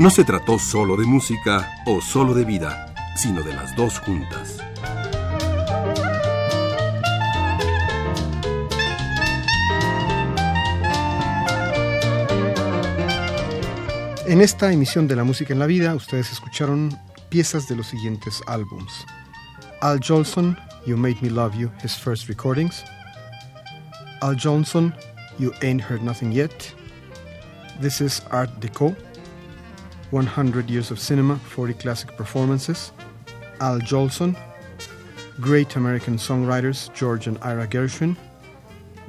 No 0.00 0.08
se 0.08 0.24
trató 0.24 0.58
solo 0.58 0.96
de 0.96 1.04
música 1.04 1.82
o 1.84 2.00
solo 2.00 2.32
de 2.32 2.46
vida, 2.46 2.94
sino 3.16 3.42
de 3.42 3.52
las 3.52 3.76
dos 3.76 3.98
juntas. 3.98 4.56
En 14.24 14.40
esta 14.40 14.72
emisión 14.72 15.06
de 15.06 15.16
La 15.16 15.24
Música 15.24 15.52
en 15.52 15.58
la 15.58 15.66
Vida, 15.66 15.94
ustedes 15.94 16.32
escucharon 16.32 16.98
piezas 17.28 17.68
de 17.68 17.76
los 17.76 17.88
siguientes 17.88 18.40
álbums. 18.46 19.04
Al 19.82 20.00
Jolson, 20.02 20.56
You 20.86 20.96
Made 20.96 21.18
Me 21.20 21.28
Love 21.28 21.54
You, 21.58 21.70
his 21.84 21.94
first 21.94 22.26
recordings. 22.26 22.82
Al 24.22 24.34
Jolson, 24.34 24.94
You 25.38 25.52
Ain't 25.60 25.82
Heard 25.82 26.00
Nothing 26.00 26.32
Yet. 26.32 26.74
This 27.82 28.00
is 28.00 28.22
Art 28.30 28.50
Deco. 28.60 28.96
100 30.10 30.68
Years 30.68 30.90
of 30.90 30.98
Cinema, 30.98 31.36
40 31.36 31.74
Classic 31.74 32.16
Performances. 32.16 32.92
Al 33.60 33.78
Jolson. 33.80 34.36
Great 35.40 35.76
American 35.76 36.16
Songwriters, 36.16 36.92
George 36.94 37.26
and 37.26 37.38
Ira 37.42 37.66
Gershwin. 37.66 38.16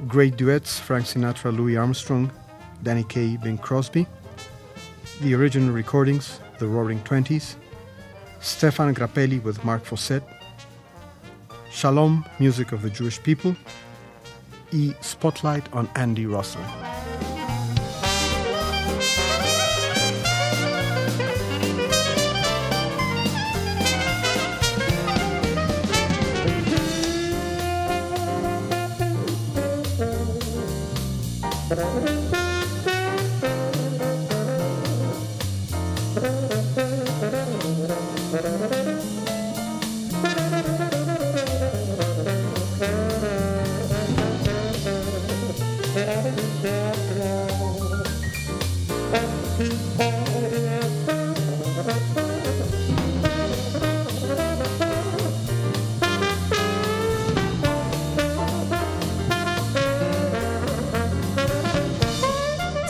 Great 0.08 0.36
Duets, 0.36 0.78
Frank 0.78 1.06
Sinatra, 1.06 1.56
Louis 1.56 1.76
Armstrong, 1.76 2.30
Danny 2.82 3.04
Kaye, 3.04 3.36
Bing 3.36 3.58
Crosby. 3.58 4.06
The 5.20 5.34
original 5.34 5.72
recordings, 5.72 6.40
The 6.58 6.66
Roaring 6.66 7.00
Twenties, 7.04 7.56
Stefan 8.40 8.94
Grappelli 8.94 9.42
with 9.42 9.64
Marc 9.64 9.84
Fosset, 9.84 10.22
Shalom, 11.70 12.24
Music 12.40 12.72
of 12.72 12.82
the 12.82 12.90
Jewish 12.90 13.22
People, 13.22 13.56
e 14.72 14.92
Spotlight 15.00 15.72
on 15.72 15.88
Andy 15.94 16.26
Russell. 16.26 16.81